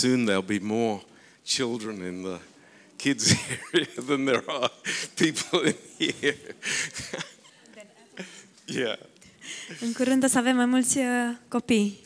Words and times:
soon 0.00 0.24
there'll 0.24 0.42
be 0.58 0.58
more 0.58 1.00
children 1.44 2.02
in 2.02 2.22
the 2.22 2.38
kids 2.96 3.34
area 3.74 3.86
than 4.08 4.24
there 4.24 4.44
are 4.48 4.70
people 5.16 5.60
in 5.70 5.76
here. 5.98 6.36
yeah. 8.80 8.98
În 9.80 9.92
curând 9.92 10.24
o 10.24 10.26
să 10.26 10.38
avem 10.38 10.56
mai 10.56 10.66
mulți 10.66 10.98
uh, 10.98 11.04
copii 11.48 11.98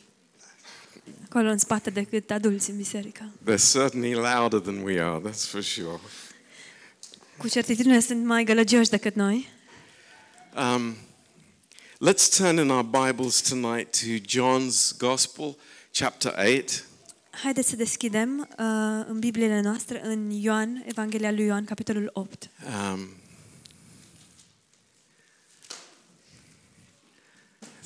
acolo 1.24 1.48
în 1.48 1.58
spate 1.58 1.90
decât 1.90 2.30
adulți 2.30 2.70
în 2.70 2.76
biserică. 2.76 3.32
They're 3.44 3.72
certainly 3.72 4.12
louder 4.12 4.60
than 4.60 4.82
we 4.82 5.00
are, 5.00 5.30
that's 5.30 5.48
for 5.48 5.62
sure. 5.62 6.00
Cu 7.36 7.48
certitudine 7.48 8.00
sunt 8.00 8.24
mai 8.24 8.44
gălăgioși 8.44 8.90
decât 8.90 9.14
noi. 9.14 9.48
Um, 10.56 10.96
let's 12.08 12.36
turn 12.36 12.58
in 12.58 12.70
our 12.70 12.84
Bibles 12.84 13.40
tonight 13.40 13.90
to 13.90 14.38
John's 14.38 14.96
Gospel, 14.98 15.56
chapter 15.92 16.34
8. 16.58 16.84
Haideți 17.42 17.68
să 17.68 17.76
deschidem 17.76 18.38
uh, 18.38 18.46
în 19.06 19.18
Bibliile 19.18 19.60
noastre 19.60 20.06
în 20.06 20.30
Ioan, 20.30 20.82
Evanghelia 20.86 21.30
lui 21.30 21.44
Ioan, 21.44 21.64
capitolul 21.64 22.10
8. 22.12 22.50
Um, 22.66 23.08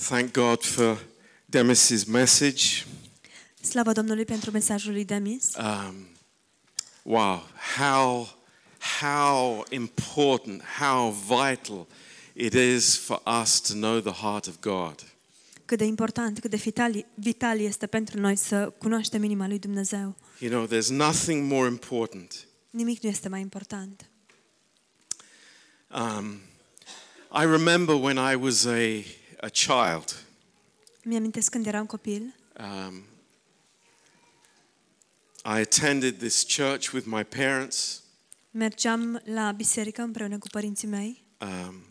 thank 0.07 0.33
God 0.33 0.65
for 0.65 1.07
Demis's 1.57 2.05
message. 2.07 2.85
Slavă 3.61 3.93
Domnului 3.93 4.25
pentru 4.25 4.51
mesajul 4.51 4.93
lui 4.93 5.05
Demis. 5.05 5.55
Um, 5.57 6.07
wow, 7.03 7.49
how, 7.79 8.29
how 9.01 9.65
important, 9.71 10.63
how 10.63 11.11
vital 11.11 11.87
it 12.33 12.53
is 12.53 12.97
for 12.97 13.23
us 13.43 13.61
to 13.61 13.73
know 13.73 14.01
the 14.01 14.13
heart 14.13 14.47
of 14.47 14.61
God. 14.61 15.18
Cât 15.69 15.79
de 15.79 15.85
important, 15.85 16.39
cât 16.39 16.51
de 16.51 16.57
vital, 16.57 17.07
vital 17.15 17.61
este 17.61 17.87
pentru 17.87 18.21
noi 18.21 18.37
să 18.37 18.73
cunoaștem 18.79 19.23
inima 19.23 19.47
lui 19.47 19.59
Dumnezeu. 19.59 20.17
You 20.39 20.51
know, 20.51 20.67
there's 20.67 20.89
nothing 20.89 21.53
more 21.53 21.69
important. 21.69 22.47
Nimic 22.71 23.03
nu 23.03 23.09
este 23.09 23.29
mai 23.29 23.41
important. 23.41 24.11
Um, 25.89 26.41
I 27.43 27.45
remember 27.45 27.95
when 27.95 28.17
I 28.33 28.35
was 28.35 28.65
a, 28.65 29.05
a 29.41 29.49
child. 29.49 30.25
Mi-amintesc 31.05 31.51
când 31.51 31.67
eram 31.67 31.87
copil, 31.87 32.35
Um, 32.59 33.05
I 35.45 35.61
attended 35.61 36.19
this 36.19 36.45
church 36.45 36.93
with 36.93 37.07
my 37.07 37.25
parents, 37.25 38.03
mergeam 38.51 39.23
la 39.25 39.53
biserică 39.53 40.03
împreună 40.03 40.39
cu 40.39 40.47
părinții 40.51 40.89
mei 40.89 41.25
um, 41.41 41.88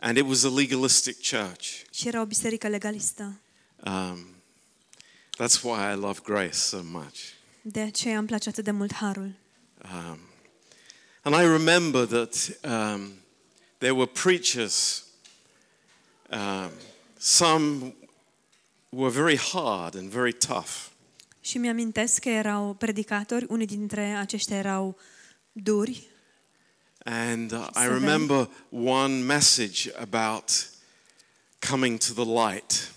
and 0.00 0.16
it 0.16 0.24
was 0.26 0.44
a 0.44 0.48
legalistic 0.48 1.16
church. 1.22 1.82
și 1.92 2.08
era 2.08 2.20
o 2.20 2.24
biserică 2.24 2.68
legalistă. 2.68 3.40
Um, 3.84 4.26
that's 5.38 5.62
why 5.62 5.92
I 5.92 5.94
love 5.94 6.20
grace 6.22 6.56
so 6.56 6.80
much. 6.82 7.16
De 7.62 7.80
aceea 7.80 8.18
îmi 8.18 8.26
place 8.26 8.48
atât 8.48 8.64
de 8.64 8.70
mult 8.70 8.94
harul. 8.94 9.32
Um, 9.84 10.18
and 11.22 11.34
I 11.34 11.46
remember 11.46 12.06
that 12.06 12.58
um, 12.64 13.12
there 13.78 13.92
were 13.92 14.10
preachers, 14.22 15.04
um, 16.30 16.70
some 17.18 17.94
were 18.88 19.10
very 19.10 19.36
hard 19.36 19.94
and 19.94 20.10
very 20.10 20.32
tough. 20.32 20.88
Și 21.40 21.58
mi-amintesc 21.58 22.20
că 22.20 22.28
erau 22.28 22.74
predicatori, 22.74 23.46
unii 23.48 23.66
dintre 23.66 24.12
aceștia 24.12 24.56
erau 24.56 24.98
duri 25.52 26.09
And 27.04 27.52
uh, 27.52 27.58
I 27.74 27.78
Seveni. 27.80 27.88
remember 27.92 28.48
one 28.70 29.22
message 29.22 29.90
about 30.00 30.68
coming 31.70 31.98
to 31.98 32.12
the 32.24 32.24
light. 32.52 32.92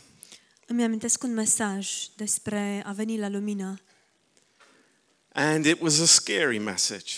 Îmi 0.67 0.83
amintesc 0.83 1.23
un 1.23 1.33
mesaj 1.33 1.87
despre 2.15 2.83
a 2.85 2.91
veni 2.91 3.17
la 3.17 3.27
lumină 3.29 3.79
And 5.33 5.65
it 5.65 5.81
was 5.81 5.99
a 5.99 6.05
scary 6.05 6.57
message. 6.57 7.11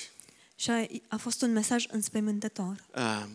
și 0.56 0.70
a, 0.70 0.88
a 1.08 1.18
fost 1.18 1.42
un 1.42 1.52
mesaj 1.52 1.86
înspăimântător. 1.92 2.86
Um, 2.96 3.30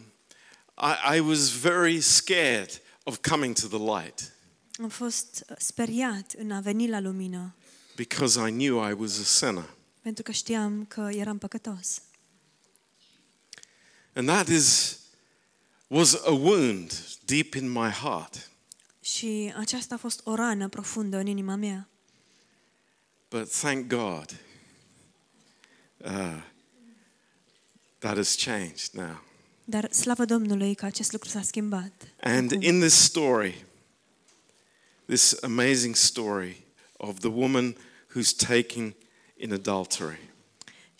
I, 1.12 1.16
I 1.16 1.20
was 1.20 1.50
very 1.50 2.00
scared 2.00 2.80
of 3.02 3.18
coming 3.30 3.54
to 3.58 3.66
the 3.66 3.78
light 4.00 4.32
Am 4.82 4.88
fost 4.88 5.44
uh, 5.50 5.56
speriat 5.58 6.32
în 6.38 6.50
a 6.50 6.60
veni 6.60 6.88
la 6.88 7.00
lumină 7.00 7.54
because 7.96 8.48
I 8.48 8.50
knew 8.50 8.88
I 8.88 8.92
was 8.92 9.18
a 9.18 9.22
sinner. 9.24 9.68
pentru 10.02 10.22
că 10.22 10.32
știam 10.32 10.84
că 10.84 11.08
eram 11.12 11.38
păcătos. 11.38 12.02
And 14.20 14.28
that 14.28 14.48
is 14.48 14.98
was 15.88 16.14
a 16.26 16.32
wound 16.32 16.92
deep 17.24 17.54
in 17.54 17.70
my 17.70 17.88
heart. 17.88 18.50
Și 19.00 19.52
aceasta 19.56 19.94
a 19.94 19.98
fost 19.98 20.20
o 20.24 20.34
rană 20.34 20.68
profundă 20.68 21.16
în 21.16 21.26
inima 21.26 21.54
mea. 21.54 21.88
But 23.28 23.50
thank 23.50 23.86
God 23.86 24.40
uh, 25.96 26.42
that 27.98 28.16
has 28.16 28.34
changed 28.44 28.92
now. 28.92 29.22
Dar 29.64 29.92
slavă 29.92 30.24
Domnului 30.24 30.74
că 30.74 30.84
acest 30.84 31.12
lucru 31.12 31.28
s-a 31.28 31.42
schimbat. 31.42 31.92
And 32.20 32.52
Acum. 32.52 32.62
in 32.62 32.80
this 32.80 32.94
story, 32.94 33.64
this 35.06 35.36
amazing 35.42 35.96
story 35.96 36.64
of 36.96 37.18
the 37.18 37.28
woman 37.28 37.76
who's 38.14 38.36
taken 38.36 38.94
in 39.36 39.52
adultery, 39.52 40.29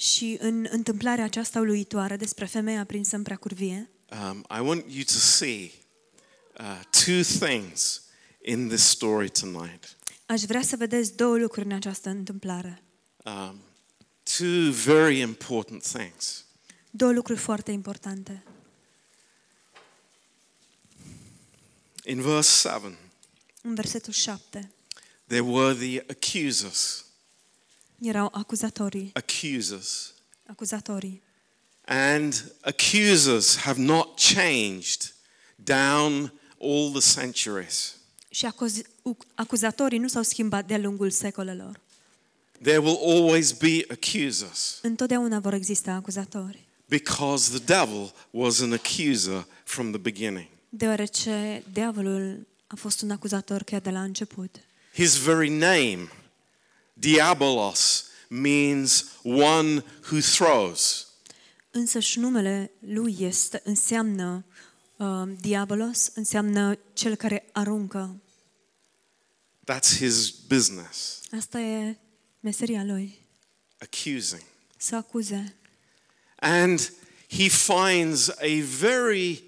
Și 0.01 0.37
în 0.41 0.67
întâmplarea 0.71 1.25
aceasta 1.25 1.61
uluitoare 1.61 2.17
despre 2.17 2.45
femeia 2.45 2.85
prinsă 2.85 3.17
în 3.17 3.23
preacurvie, 3.23 3.91
um, 4.31 4.47
I 4.57 4.61
want 4.61 4.85
you 4.89 5.03
to 5.03 5.19
see 5.19 5.71
uh, 6.61 6.81
two 7.05 7.47
things 7.47 8.03
in 8.45 8.69
this 8.69 8.83
story 8.83 9.31
tonight. 9.31 9.97
aș 10.27 10.41
vrea 10.43 10.63
să 10.63 10.77
vedeți 10.77 11.17
două 11.17 11.37
lucruri 11.37 11.67
în 11.67 11.73
această 11.73 12.09
întâmplare. 12.09 12.83
Um, 13.25 13.61
two 14.23 14.71
very 14.71 15.19
important 15.19 15.83
things. 15.83 16.45
Două 16.91 17.13
lucruri 17.13 17.39
foarte 17.39 17.71
importante. 17.71 18.43
In 22.05 22.21
verse 22.21 22.69
7, 22.69 22.99
În 23.63 23.75
versetul 23.75 24.13
7 24.13 24.71
there 25.27 25.43
were 25.43 25.75
the 25.75 26.05
accusers, 26.09 27.05
erau 28.03 28.29
acuzatorii, 28.33 29.11
accusers. 29.15 30.13
acuzatorii. 30.47 31.23
And 31.85 32.53
accusers 32.61 33.57
have 33.57 33.81
not 33.81 34.17
changed 34.19 35.13
down 35.55 36.33
all 36.61 36.91
the 37.01 37.21
centuries. 37.21 37.95
Și 38.31 38.47
acuz- 38.47 38.83
u- 39.03 39.17
acuzatorii 39.35 39.99
nu 39.99 40.09
s-au 40.09 40.23
schimbat 40.23 40.67
de-a 40.67 40.79
lungul 40.79 41.11
secolelor. 41.11 41.81
There 42.63 42.79
will 42.79 42.99
always 43.03 43.53
be 43.53 43.85
accusers 43.91 44.79
Întotdeauna 44.83 45.39
vor 45.41 45.53
exista 45.55 45.93
acuzatori. 45.93 46.69
because 46.89 47.59
the 47.59 47.65
devil 47.75 48.13
was 48.31 48.61
an 48.61 48.73
accuser 48.73 49.47
from 49.65 49.91
the 49.91 49.99
beginning. 50.01 50.47
Deoarece 50.69 51.63
diavolul 51.73 52.47
a 52.67 52.75
fost 52.77 53.01
un 53.03 53.11
acuzator 53.11 53.63
chiar 53.63 53.81
de 53.81 53.91
la 53.91 54.03
început. 54.03 54.57
His 54.95 55.15
very 55.17 55.49
name, 55.49 56.09
Diabolos, 57.01 58.05
means 58.29 59.05
one 59.23 59.85
who 60.11 60.21
throws. 60.21 61.07
Însăși 61.71 62.19
numele 62.19 62.71
lui 62.79 63.17
este, 63.21 63.61
înseamnă 63.65 64.45
uh, 64.97 65.23
diabolos, 65.41 66.11
înseamnă 66.15 66.79
cel 66.93 67.15
care 67.15 67.49
aruncă. 67.53 68.21
That's 69.73 69.97
his 69.99 70.31
business, 70.31 71.21
Asta 71.37 71.61
e 71.61 71.97
meseria 72.41 72.85
lui, 72.85 73.27
accusing. 73.79 74.43
să 74.77 74.97
acuze. 74.97 75.55
And 76.37 76.93
he 77.29 77.49
finds 77.49 78.29
a 78.29 78.63
very 78.79 79.43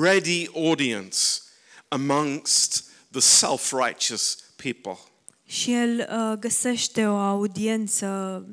ready 0.00 0.48
audience 0.54 1.18
amongst 1.88 2.84
the 3.10 3.20
self 3.20 3.72
righteous 3.72 4.38
people. 4.56 4.98
Și 5.48 5.72
el 5.72 6.08
uh, 6.10 6.38
găsește 6.38 7.06
o 7.06 7.16
audiență 7.16 8.46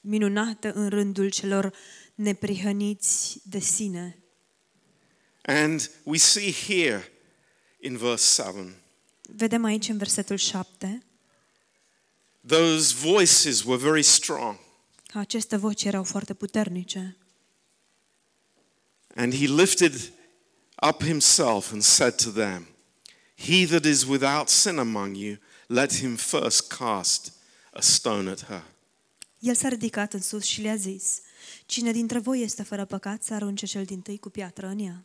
minunată 0.00 0.72
în 0.72 0.88
rândul 0.88 1.30
celor 1.30 1.72
neprihăniți 2.14 3.40
de 3.44 3.58
sine. 3.58 4.18
And 5.42 5.90
we 6.02 6.16
see 6.16 6.52
here 6.52 7.12
in 7.80 7.96
verse 7.96 8.42
7 8.42 8.82
Vedem 9.22 9.64
aici 9.64 9.88
în 9.88 9.96
versetul 9.96 10.36
7 10.36 11.06
those 12.46 12.94
voices 12.94 13.62
were 13.62 13.82
very 13.82 14.02
strong. 14.02 14.58
că 15.06 15.18
aceste 15.18 15.56
voci 15.56 15.84
erau 15.84 16.04
foarte 16.04 16.34
puternice. 16.34 17.16
And 19.14 19.34
he 19.34 19.46
lifted 19.46 20.12
up 20.88 21.02
himself 21.02 21.72
and 21.72 21.82
said 21.82 22.14
to 22.14 22.30
them, 22.30 22.66
He 23.36 23.66
that 23.66 23.84
is 23.84 24.04
without 24.04 24.48
sin 24.48 24.78
among 24.78 25.16
you, 25.16 25.36
let 25.72 25.92
him 25.94 26.16
first 26.16 26.68
cast 26.68 27.32
a 27.72 27.80
stone 27.80 28.30
at 28.30 28.44
her. 28.44 28.62
El 29.38 29.54
s-a 29.54 29.68
ridicat 29.68 30.12
în 30.12 30.20
sus 30.20 30.44
și 30.44 30.60
le-a 30.60 30.76
zis, 30.76 31.20
Cine 31.66 31.92
dintre 31.92 32.18
voi 32.18 32.40
este 32.40 32.62
fără 32.62 32.84
păcat 32.84 33.22
să 33.22 33.34
arunce 33.34 33.66
cel 33.66 33.84
din 33.84 34.00
tâi 34.00 34.18
cu 34.18 34.30
piatră 34.30 34.66
în 34.66 34.78
ea? 34.78 35.04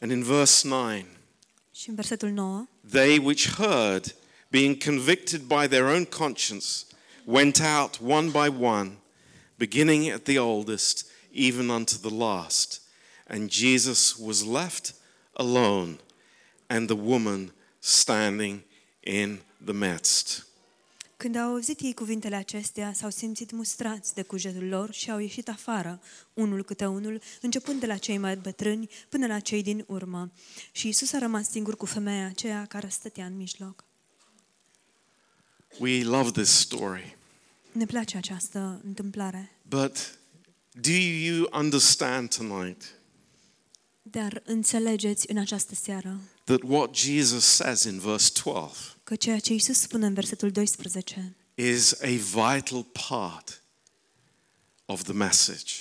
And 0.00 0.10
in 0.10 0.22
verse 0.22 0.68
9, 0.68 1.02
Și 1.74 1.88
în 1.88 1.94
versetul 1.94 2.28
9, 2.28 2.68
they 2.90 3.18
which 3.18 3.48
heard, 3.54 4.14
being 4.48 4.82
convicted 4.84 5.40
by 5.40 5.66
their 5.68 5.84
own 5.84 6.04
conscience, 6.04 6.66
went 7.24 7.60
out 7.78 7.98
one 8.02 8.30
by 8.30 8.64
one, 8.64 8.98
beginning 9.54 10.10
at 10.10 10.22
the 10.22 10.38
oldest, 10.38 11.06
even 11.32 11.68
unto 11.68 11.94
the 12.08 12.14
last. 12.14 12.82
And 13.26 13.50
Jesus 13.50 14.16
was 14.18 14.44
left 14.44 14.94
alone, 15.32 15.98
and 16.66 16.86
the 16.88 16.96
woman 16.96 17.52
standing 17.78 18.62
in 19.00 19.40
the 19.64 19.72
midst. 19.72 20.46
Când 21.16 21.36
au 21.36 21.50
auzit 21.50 21.80
ei 21.80 21.94
cuvintele 21.94 22.36
acestea, 22.36 22.92
s-au 22.92 23.10
simțit 23.10 23.50
mustrați 23.50 24.14
de 24.14 24.22
cugetul 24.22 24.68
lor 24.68 24.92
și 24.92 25.10
au 25.10 25.18
ieșit 25.18 25.48
afară, 25.48 26.00
unul 26.34 26.64
câte 26.64 26.86
unul, 26.86 27.20
începând 27.40 27.80
de 27.80 27.86
la 27.86 27.96
cei 27.96 28.18
mai 28.18 28.36
bătrâni 28.36 28.88
până 29.08 29.26
la 29.26 29.40
cei 29.40 29.62
din 29.62 29.84
urmă. 29.86 30.30
Și 30.72 30.88
Isus 30.88 31.12
a 31.12 31.18
rămas 31.18 31.50
singur 31.50 31.76
cu 31.76 31.86
femeia 31.86 32.26
aceea 32.26 32.66
care 32.66 32.88
stătea 32.88 33.24
în 33.24 33.36
mijloc. 33.36 33.84
We 35.78 36.04
love 36.04 36.30
this 36.30 36.50
story. 36.50 37.16
Ne 37.72 37.86
place 37.86 38.16
această 38.16 38.80
întâmplare, 38.84 39.52
But 39.68 40.18
do 40.72 40.90
you 40.90 41.48
understand 41.52 42.34
tonight 42.34 42.98
dar 44.10 44.42
înțelegeți 44.44 45.30
în 45.30 45.38
această 45.38 45.74
seară 45.74 46.20
that 46.48 46.62
what 46.62 46.94
Jesus 46.94 47.44
says 47.44 47.82
in 47.84 47.98
verse 47.98 48.30
12 48.42 48.74
că 49.04 49.16
ceea 49.16 49.38
ce 49.38 49.52
Isus 49.54 49.78
spune 49.80 50.06
în 50.06 50.14
versetul 50.14 50.50
12 50.50 51.36
is 51.54 51.92
a 52.02 52.06
vital 52.06 52.82
part 53.08 53.62
of 54.86 55.02
the 55.02 55.12
message? 55.12 55.72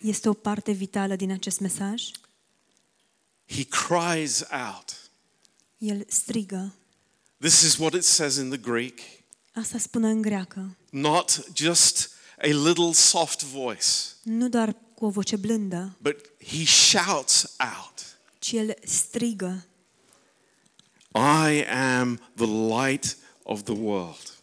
este 0.00 0.28
o 0.28 0.32
parte 0.32 0.72
vitală 0.72 1.16
din 1.16 1.30
acest 1.30 1.60
mesaj? 1.60 2.02
He 3.46 3.64
cries 3.64 4.40
out. 4.66 5.10
El 5.78 6.04
strigă. 6.08 6.74
This 7.40 7.60
is 7.62 7.76
what 7.76 7.92
it 7.94 8.04
says 8.04 8.36
in 8.36 8.48
the 8.48 8.58
Greek, 8.58 8.98
Asta 9.52 9.78
spune 9.78 10.08
în 10.08 10.22
greacă. 10.22 10.76
not 10.90 11.44
just 11.54 12.10
a 12.38 12.46
little 12.46 12.92
soft 12.92 13.42
voice, 13.42 13.86
Nu 14.22 14.48
doar 14.48 14.76
cu 14.94 15.04
o 15.04 15.10
voce 15.10 15.36
blândă, 15.36 15.96
but 16.00 16.16
he 16.46 16.64
shouts 16.64 17.54
out, 17.58 18.18
ci 18.38 18.52
el 18.52 18.74
strigă. 18.84 19.66
I 21.14 21.64
am 21.68 22.20
the 22.36 22.46
light 22.46 23.16
of 23.44 23.62
the 23.62 23.74
world. 23.74 24.36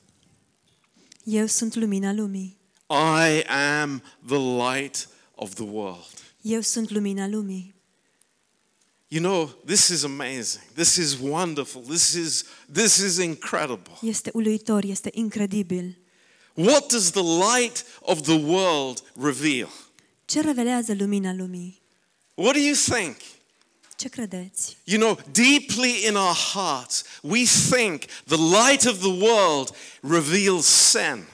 Eu 1.24 1.48
sunt 1.48 1.76
lumina 1.76 2.14
lumii. 2.14 2.58
I 2.90 3.44
am 3.48 4.02
the 4.28 4.40
light 4.40 5.08
of 5.36 5.56
the 5.56 5.64
world. 5.64 6.14
Eu 6.42 6.62
sunt 6.62 6.90
lumina 6.90 7.28
lumii. 7.28 7.74
You 9.08 9.22
know, 9.22 9.50
this 9.66 9.90
is 9.90 10.04
amazing. 10.04 10.64
This 10.76 10.98
is 10.98 11.20
wonderful. 11.20 11.82
This 11.82 12.16
is 12.16 12.44
this 12.74 12.98
is 12.98 13.18
incredible. 13.18 13.94
Este 14.02 14.32
uluitor, 14.34 14.84
este 14.84 15.10
incredibil. 15.14 15.96
What 16.56 16.90
does 16.90 17.12
the 17.12 17.24
light 17.24 17.86
of 18.02 18.24
the 18.24 18.36
world 18.38 19.02
reveal? 19.16 19.70
Ce 20.26 20.42
revelează 20.42 20.94
lumina 20.94 21.34
lumii? 21.34 21.82
What 22.36 22.54
do 22.54 22.60
you 22.60 22.76
think? 22.76 23.16
Ce 23.96 24.10
credeți? 24.10 24.78
You 24.84 25.00
know, 25.00 25.20
deeply 25.32 26.08
in 26.08 26.16
our 26.16 26.36
hearts, 26.54 27.04
we 27.22 27.44
think 27.70 28.04
the 28.26 28.38
light 28.38 28.86
of 28.86 29.00
the 29.00 29.26
world 29.26 29.76
reveals 30.02 30.66
sin. 30.66 31.26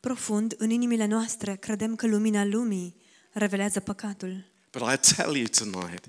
Profund, 0.00 0.54
în 0.58 0.70
inimile 0.70 1.06
noastre, 1.06 1.56
credem 1.56 1.94
că 1.94 2.06
lumina 2.06 2.44
lumii 2.44 2.94
revelează 3.32 3.80
păcatul. 3.80 4.49
But 4.72 4.82
I 4.82 5.14
tell 5.14 5.36
you 5.36 5.46
tonight, 5.46 6.04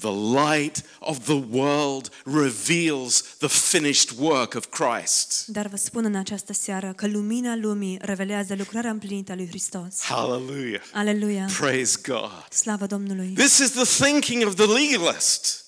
the 0.00 0.10
light 0.10 0.82
of 1.00 1.24
the 1.24 1.42
world 1.50 2.10
reveals 2.24 3.36
the 3.38 3.48
finished 3.48 4.18
work 4.18 4.54
of 4.54 4.66
Christ. 4.70 5.44
Dar 5.46 5.66
vă 5.66 5.76
spun 5.76 6.04
în 6.04 6.14
această 6.14 6.52
seară 6.52 6.92
că 6.92 7.06
lumina 7.06 7.56
lumii 7.56 7.98
revelează 8.00 8.54
lucrarea 8.54 8.90
împlinită 8.90 9.32
a 9.32 9.34
lui 9.34 9.46
Hristos. 9.48 10.00
Hallelujah. 10.00 10.82
Aleluia! 10.92 11.48
Praise 11.58 11.98
God. 12.02 12.46
Slavă 12.50 12.86
Domnului! 12.86 13.28
This 13.28 13.58
is 13.58 13.70
the 13.70 14.04
thinking 14.04 14.46
of 14.46 14.54
the 14.54 14.66
legalist. 14.66 15.64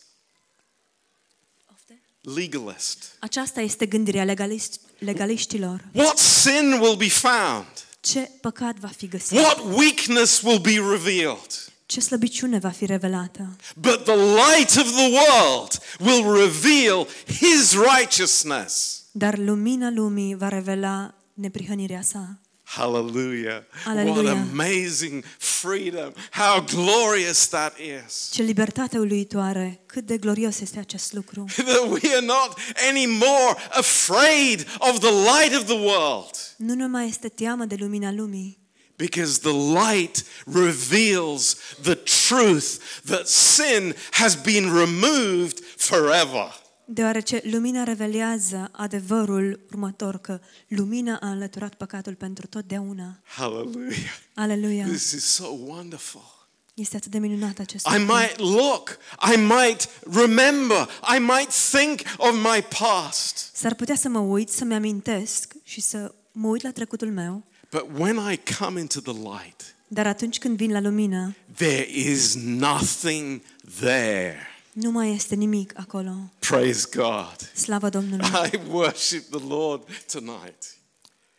Legalist. 2.20 3.16
Aceasta 3.18 3.60
este 3.60 3.86
gândirea 3.86 4.24
legalist, 4.24 4.80
legaliștilor. 4.98 5.84
What 5.92 6.18
sin 6.18 6.72
will 6.80 6.96
be 6.96 7.08
found? 7.08 7.66
Ce 8.00 8.30
păcat 8.40 8.76
va 8.76 8.88
fi 8.88 9.08
găsit? 9.08 9.38
What 9.38 9.58
weakness 9.58 10.42
will 10.42 10.58
be 10.58 10.74
revealed? 10.90 11.67
Ce 11.88 12.00
slăbiciune 12.00 12.58
va 12.58 12.68
fi 12.68 12.86
revelată? 12.86 13.56
But 13.76 14.04
the 14.04 14.14
light 14.16 14.76
of 14.76 14.92
the 14.92 15.10
world 15.10 15.80
will 16.00 16.40
reveal 16.42 17.06
his 17.26 17.72
righteousness. 17.72 19.02
Dar 19.12 19.38
lumina 19.38 19.90
lumii 19.90 20.34
va 20.34 20.48
revela 20.48 21.14
neprihănirea 21.34 22.02
sa. 22.02 22.38
Hallelujah. 22.64 23.62
What 23.86 23.96
Hallelujah. 23.96 24.36
amazing 24.52 25.24
freedom. 25.38 26.12
How 26.30 26.64
glorious 26.64 27.46
that 27.48 27.74
is. 27.78 28.28
Ce 28.32 28.42
libertate 28.42 28.98
uluitoare! 28.98 29.80
Cât 29.86 30.06
de 30.06 30.16
glorios 30.16 30.60
este 30.60 30.78
acest 30.78 31.12
lucru! 31.12 31.44
That 31.56 31.88
we 31.90 32.14
are 32.16 32.26
not 32.26 32.58
anymore 32.88 33.56
afraid 33.70 34.66
of 34.78 34.98
the 34.98 35.10
light 35.10 35.60
of 35.60 35.64
the 35.64 35.78
world. 35.78 36.30
Nu 36.56 36.74
ne 36.74 36.86
mai 36.86 37.06
este 37.08 37.28
teamă 37.28 37.64
de 37.64 37.74
lumina 37.78 38.12
lumii, 38.12 38.58
Because 38.98 39.38
the 39.38 39.52
light 39.52 40.24
reveals 40.46 41.56
the 41.82 41.94
truth 41.94 42.78
that 43.04 43.28
sin 43.28 43.94
has 44.10 44.34
been 44.34 44.64
removed 44.74 45.58
forever. 45.76 46.66
deoarece 46.90 47.40
lumina 47.44 47.82
revelează 47.84 48.68
adevărul 48.72 49.60
următor 49.70 50.18
că 50.18 50.40
lumina 50.68 51.18
a 51.20 51.28
înlăturat 51.30 51.74
păcatul 51.74 52.14
pentru 52.14 52.46
totdeauna. 52.46 53.20
Hallelujah. 53.24 53.98
Aleluia! 54.34 54.86
This 54.86 55.10
is 55.10 55.24
so 55.24 55.46
wonderful. 55.66 56.36
Este 56.74 56.96
atât 56.96 57.10
de 57.10 57.18
minunat 57.18 57.58
acest 57.58 57.86
I 57.86 57.98
lucru. 57.98 58.14
might 58.14 58.38
look, 58.38 58.98
I 59.32 59.36
might 59.36 59.88
remember, 60.12 60.88
I 61.16 61.18
might 61.18 61.52
think 61.70 62.00
of 62.16 62.34
my 62.34 62.64
past. 62.78 63.50
S-ar 63.54 63.74
putea 63.74 63.96
să 63.96 64.08
mă 64.08 64.18
uit, 64.18 64.48
să-mi 64.48 64.74
amintesc 64.74 65.54
și 65.62 65.80
să 65.80 66.14
mă 66.32 66.48
uit 66.48 66.62
la 66.62 66.70
trecutul 66.72 67.10
meu, 67.10 67.44
But 67.70 67.98
when 67.98 68.32
I 68.32 68.40
come 68.58 68.80
into 68.80 69.00
the 69.00 69.12
light, 69.12 69.74
dar 69.88 70.06
atunci 70.06 70.38
când 70.38 70.56
vin 70.56 70.72
la 70.72 70.80
lumină, 70.80 71.34
there 71.54 71.86
is 71.90 72.34
nothing 72.34 73.42
there. 73.80 74.36
nu 74.72 74.90
mai 74.90 75.14
este 75.14 75.34
nimic 75.34 75.78
acolo. 75.78 76.32
Praise 76.38 76.88
God. 76.94 77.36
Slavă 77.54 77.88
Domnului! 77.88 78.26
I 78.52 78.60
worship 78.70 79.22
the 79.30 79.46
Lord 79.48 79.82
tonight 80.12 80.76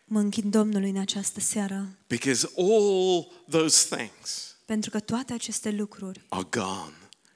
Mă 0.05 0.19
închin 0.19 0.49
Domnului 0.49 0.89
în 0.89 0.97
această 0.97 1.39
seară, 1.39 1.87
because 2.07 2.49
all 2.57 3.31
those 3.49 3.95
things 3.95 4.49
pentru 4.65 4.89
că 4.89 4.99
toate 4.99 5.33
aceste 5.33 5.71
lucruri 5.71 6.25
are 6.29 6.47
gone. 6.49 6.93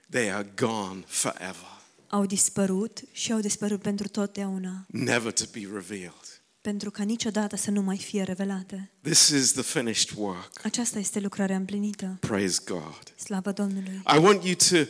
They 0.09 0.31
are 0.31 0.51
gone 0.55 1.03
forever, 1.07 1.81
au 2.07 2.25
dispărut 2.25 3.01
și 3.11 3.31
au 3.31 3.39
dispărut 3.39 3.81
pentru 3.81 4.07
totdeauna, 4.07 4.85
never 4.87 5.31
to 5.31 5.43
be 5.51 5.59
revealed. 5.73 6.32
Pentru 6.63 6.91
ca 6.91 7.03
niciodată 7.03 7.55
să 7.55 7.71
nu 7.71 7.81
mai 7.81 7.97
fie 7.97 8.23
revelate. 8.23 8.91
This 9.01 9.27
is 9.27 9.51
the 9.51 9.61
finished 9.61 10.17
work. 10.17 10.49
Aceasta 10.63 10.99
este 10.99 11.19
lucrarea 11.19 11.55
împlinită. 11.55 12.17
Praise 12.19 12.59
God. 12.65 13.13
Slavă 13.15 13.51
Domnului! 13.51 14.01
I 14.15 14.17
want 14.17 14.43
you 14.43 14.55
to 14.55 14.89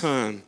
turn 0.00 0.44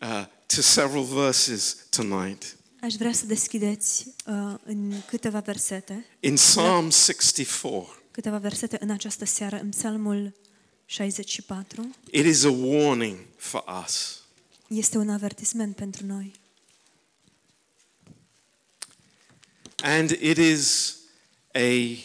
uh, 0.00 0.24
to 0.46 0.60
several 0.60 1.04
verses 1.04 1.76
tonight. 1.90 2.56
Aș 2.80 2.94
vrea 2.94 3.12
să 3.12 3.26
deschideți 3.26 4.06
uh, 4.26 4.54
în 4.64 4.92
câteva 5.06 5.40
versete, 5.40 6.06
In 6.20 6.34
Psalm 6.34 6.90
64, 6.90 8.02
câteva 8.10 8.38
versete 8.38 8.76
în 8.80 8.90
această 8.90 9.24
seară, 9.24 9.58
în 9.62 9.68
Psalmul 9.68 10.34
64. 10.84 11.90
it 12.10 12.24
is 12.24 12.44
a 12.44 12.50
warning 12.50 13.18
for 13.36 13.64
us. 13.84 14.22
Este 14.66 14.98
un 14.98 15.08
avertisment 15.08 15.76
pentru 15.76 16.06
noi. 16.06 16.39
And 19.82 20.10
it 20.10 20.38
is 20.38 20.96
a, 21.54 21.96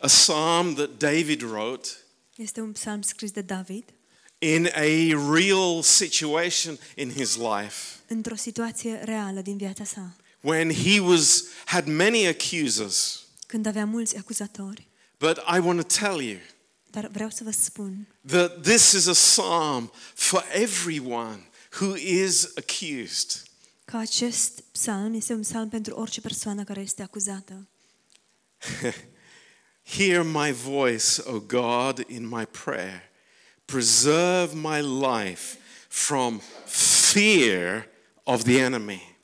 a 0.00 0.08
psalm 0.08 0.74
that 0.74 0.98
David 0.98 1.42
wrote 1.42 1.88
Este 2.36 2.60
un 2.60 2.72
psalm 2.72 3.02
scris 3.02 3.30
de 3.30 3.40
David 3.40 3.84
in 4.38 4.68
a 4.74 5.14
real 5.32 5.82
situation 5.82 6.78
in 6.96 7.10
his 7.10 7.36
life 7.36 7.96
într-o 8.08 8.34
situație 8.34 9.00
reală 9.04 9.40
din 9.40 9.56
viața 9.56 9.84
sa, 9.84 10.16
when 10.40 10.70
he 10.72 11.00
was 11.00 11.44
had 11.64 11.86
many 11.86 12.26
accusers. 12.26 13.22
când 13.46 13.66
avea 13.66 13.84
mulți 13.86 14.16
acuzatori. 14.16 14.88
But 15.18 15.36
I 15.36 15.58
want 15.58 15.80
to 15.80 16.06
tell 16.06 16.20
you 16.20 16.38
Dar 16.90 17.08
vreau 17.12 17.30
să 17.30 17.44
vă 17.44 17.50
spun 17.50 18.08
that 18.26 18.62
this 18.62 18.92
is 18.92 19.06
a 19.06 19.12
psalm 19.12 19.92
for 20.14 20.44
everyone 20.52 21.48
who 21.80 21.94
is 21.96 22.48
accused. 22.56 23.42
Că 23.90 23.96
acest 23.96 24.60
psalm 24.60 25.14
este 25.14 25.32
un 25.32 25.40
psalm 25.40 25.68
pentru 25.68 25.94
orice 25.94 26.20
persoană 26.20 26.64
care 26.64 26.80
este 26.80 27.02
acuzată. 27.02 27.68
Hear 29.96 30.22
my 30.22 30.52
voice, 30.52 31.22
O 31.24 31.40
God, 31.40 32.04
in 32.06 32.28
my 32.28 32.46
prayer. 32.46 33.02
Preserve 33.64 34.54
my 34.54 34.80
life 34.80 35.58
from 35.88 36.40
fear 37.12 37.88
of 38.22 38.42
the 38.42 38.58
enemy. 38.58 39.16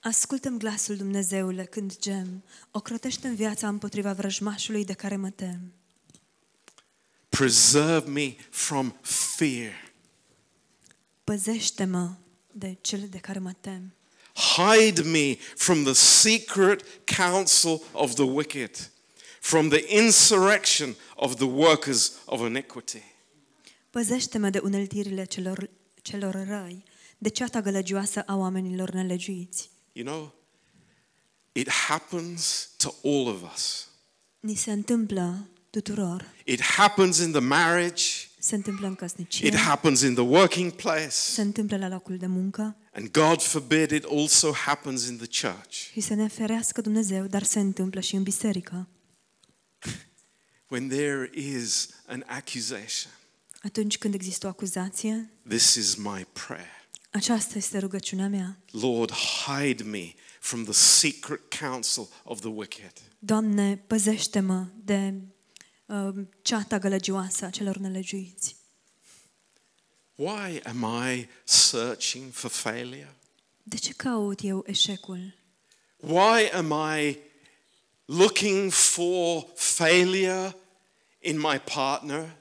Ascultăm 0.00 0.58
glasul 0.58 0.96
Dumnezeule 0.96 1.64
când 1.64 1.98
gem. 1.98 2.44
Ocrotește 2.70 3.26
în 3.26 3.34
viața 3.34 3.68
împotriva 3.68 4.12
vrăjmașului 4.12 4.84
de 4.84 4.92
care 4.92 5.16
mă 5.16 5.30
tem. 5.30 5.72
Preserve 7.28 8.10
me 8.10 8.36
from 8.50 8.98
fear. 9.02 9.92
Păzește-mă 11.24 12.14
de 12.58 12.76
cele 12.80 13.06
de 13.06 13.18
care 13.18 13.38
mă 13.38 13.52
tem. 13.60 13.94
Hide 14.34 15.02
me 15.02 15.34
from 15.56 15.82
the 15.84 15.92
secret 15.92 16.84
counsel 17.16 17.82
of 17.92 18.14
the 18.14 18.24
wicked, 18.24 18.90
from 19.40 19.68
the 19.68 19.96
insurrection 19.96 20.96
of 21.14 21.34
the 21.34 21.44
workers 21.44 22.12
of 22.24 22.40
iniquity. 22.40 23.02
Păzește-mă 23.90 24.50
de 24.50 24.58
uneltirile 24.58 25.24
celor, 25.24 25.70
celor 26.02 26.46
răi, 26.46 26.84
de 27.18 27.28
ceata 27.28 27.60
gălăgioasă 27.60 28.22
a 28.26 28.36
oamenilor 28.36 28.90
nelegiuiți. 28.90 29.70
You 29.92 30.06
know, 30.06 30.34
it 31.52 31.70
happens 31.70 32.70
to 32.76 32.94
all 33.02 33.26
of 33.26 33.52
us. 33.54 33.88
Ni 34.40 34.54
se 34.54 34.72
întâmplă 34.72 35.48
tuturor. 35.70 36.34
It 36.44 36.62
happens 36.62 37.18
in 37.18 37.30
the 37.30 37.40
marriage, 37.40 38.04
Se 38.46 38.54
întâmplă 38.54 38.86
în 38.86 38.94
căsnicie, 38.94 39.46
it 39.46 39.56
happens 39.56 40.00
in 40.00 40.14
the 40.14 40.22
working 40.22 40.72
place, 40.72 41.08
se 41.10 41.40
întâmplă 41.40 41.76
la 41.76 41.88
locul 41.88 42.16
de 42.16 42.26
muncă 42.26 42.76
and 42.92 43.10
God 43.10 43.42
forbid 43.42 43.90
it 43.90 44.04
also 44.04 44.52
happens 44.52 45.08
in 45.08 45.16
the 45.16 45.48
church. 45.48 45.72
și 45.92 46.00
să 46.00 46.14
ne 46.14 46.28
ferească 46.28 46.80
Dumnezeu, 46.80 47.26
dar 47.26 47.42
se 47.42 47.60
întâmplă 47.60 48.00
și 48.00 48.14
în 48.14 48.22
biserică. 48.22 48.88
When 50.70 50.88
there 50.88 51.30
is 51.34 51.88
an 52.06 52.24
accusation, 52.26 53.12
Atunci 53.62 53.98
când 53.98 54.14
există 54.14 54.46
o 54.46 54.48
acuzație, 54.48 55.30
this 55.48 55.74
is 55.74 55.94
my 55.94 56.26
prayer. 56.32 56.88
aceasta 57.10 57.52
este 57.56 57.78
rugăciunea 57.78 58.28
mea. 58.28 58.58
Lord, 58.70 59.12
hide 59.12 59.82
me 59.82 60.12
from 60.40 60.64
the 60.64 60.72
secret 60.72 61.40
counsel 61.60 62.08
of 62.24 62.40
the 62.40 62.48
wicked. 62.48 62.92
Doamne, 63.18 63.84
păzește-mă 63.86 64.66
de 64.84 65.14
uh, 65.14 65.22
ceata 66.42 66.78
gălăgioasă 66.78 67.44
a 67.44 67.50
celor 67.50 67.76
nelegiuiți. 67.76 68.56
Why 70.14 70.60
am 70.64 71.08
I 71.10 71.28
searching 71.44 72.32
for 72.32 72.50
failure? 72.50 73.14
De 73.62 73.76
ce 73.76 73.92
caut 73.92 74.40
eu 74.42 74.64
eșecul? 74.66 75.34
Why 75.96 76.50
am 76.52 76.98
I 76.98 77.18
looking 78.04 78.72
for 78.72 79.46
failure 79.54 80.56
in 81.20 81.38
my 81.38 81.62
partner? 81.74 82.36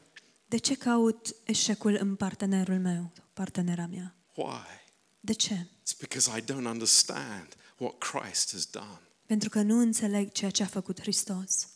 De 0.48 0.58
ce 0.58 0.76
caut 0.76 1.36
eșecul 1.44 1.98
în 2.00 2.16
partenerul 2.16 2.80
meu, 2.80 3.12
partenera 3.34 3.86
mea? 3.86 4.16
Why? 4.36 4.84
De 5.20 5.34
ce? 5.34 5.68
It's 5.82 5.98
because 6.00 6.38
I 6.38 6.42
don't 6.42 6.66
understand 6.66 7.56
what 7.78 7.98
Christ 7.98 8.52
has 8.52 8.66
done. 8.66 9.00
Pentru 9.26 9.50
că 9.50 9.62
nu 9.62 9.78
înțeleg 9.78 10.32
ceea 10.32 10.52
ce 10.52 10.64
a 10.64 10.68
făcut 10.68 11.00
Hristos. 11.00 11.68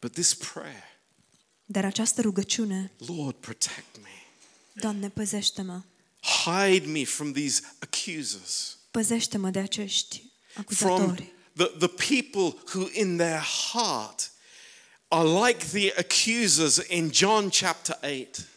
But 0.00 0.12
this 0.12 0.34
prayer, 0.34 0.82
Dar 1.64 1.84
această 1.84 2.20
rugăciune, 2.20 2.92
Lord, 3.06 3.36
protect 3.36 3.96
me. 4.02 4.08
Doamne, 4.72 5.08
păzește-mă. 5.08 5.80
Hide 6.44 6.86
me 6.86 7.04
from 7.04 7.32
these 7.32 7.60
accusers, 7.78 8.78
Păzește-mă 8.90 9.50
de 9.50 9.58
acești 9.58 10.22
from 10.46 10.90
acuzatori. 10.90 11.32
the, 11.56 11.66
the 11.86 11.88
people 11.88 12.58
who 12.74 12.88
in 12.92 13.16
their 13.16 13.42
heart 13.72 14.30
are 15.08 15.28
like 15.46 15.64
the 15.66 15.92
accusers 15.98 16.80
in 16.88 17.10
John 17.12 17.48
chapter 17.48 17.98
8. 18.02 18.48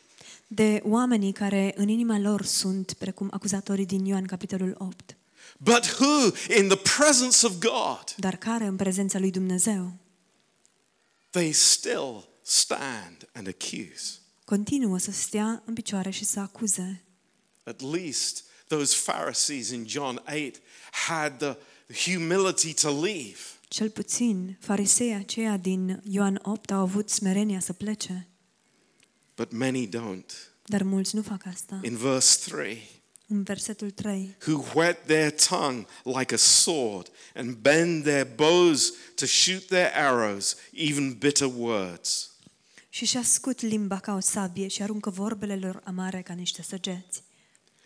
De 0.48 0.82
oamenii 0.84 1.32
care 1.32 1.74
în 1.76 1.88
inima 1.88 2.20
lor 2.20 2.46
sunt 2.46 2.94
precum 2.94 3.28
acuzatorii 3.32 3.86
din 3.86 4.06
Ioan 4.06 4.26
capitolul 4.26 4.76
8, 4.78 5.16
But 5.58 5.98
who, 6.00 6.32
in 6.58 6.68
the 6.68 6.78
presence 6.98 7.46
of 7.46 7.54
God, 7.60 8.04
dar 8.18 8.36
care 8.36 8.66
în 8.66 8.76
prezența 8.76 9.20
lui 9.20 9.32
Dumnezeu 9.32 9.94
they 11.34 11.52
still 11.52 12.28
stand 12.42 13.30
and 13.34 13.48
accuse. 13.48 14.04
continuă 14.46 14.98
să 14.98 15.12
stea 15.12 15.64
în 15.66 15.74
picioare 15.74 16.10
și 16.10 16.26
să 16.26 16.40
acuze. 16.40 17.04
At 17.64 17.82
least 17.82 18.44
those 18.68 18.96
Pharisees 19.06 19.70
in 19.70 19.88
John 19.88 20.16
8 20.28 20.62
had 21.08 21.38
the 21.38 21.58
humility 22.12 22.74
to 22.74 22.90
leave. 23.02 23.38
Cel 23.68 23.90
puțin 23.90 24.58
farisei 24.60 25.14
aceia 25.14 25.58
din 25.58 26.02
Ioan 26.04 26.40
8 26.44 26.72
au 26.72 26.80
avut 26.80 27.10
smerenia 27.10 27.60
să 27.60 27.74
plece, 27.74 28.28
But 29.36 29.52
many 29.52 29.88
don't. 29.88 30.32
dar 30.66 30.84
mulți 30.84 31.16
nu 31.16 31.22
fac 31.22 31.46
asta. 31.46 31.80
In 31.84 31.96
verse 31.98 32.50
3, 32.50 32.93
În 33.28 33.44
versetul 33.44 33.92
3, 33.92 34.38
who 34.48 34.64
whet 34.76 35.06
their 35.06 35.32
tongue 35.32 35.86
like 36.04 36.34
a 36.34 36.38
sword 36.38 37.12
and 37.36 37.56
bend 37.56 38.04
their 38.04 38.28
bows 38.36 38.94
to 39.16 39.26
shoot 39.26 39.66
their 39.66 39.92
arrows, 39.94 40.56
even 40.72 41.14
bitter 41.14 41.52
words. 41.56 42.32
și 42.90 43.06
și 43.06 43.18
ascut 43.18 43.62
limba 43.62 44.00
ca 44.00 44.14
o 44.14 44.20
sabie 44.20 44.68
și 44.68 44.82
aruncă 44.82 45.10
vorbele 45.10 45.56
lor 45.56 45.82
amare 45.84 46.22
ca 46.22 46.34
niște 46.34 46.62
săgeți, 46.62 47.24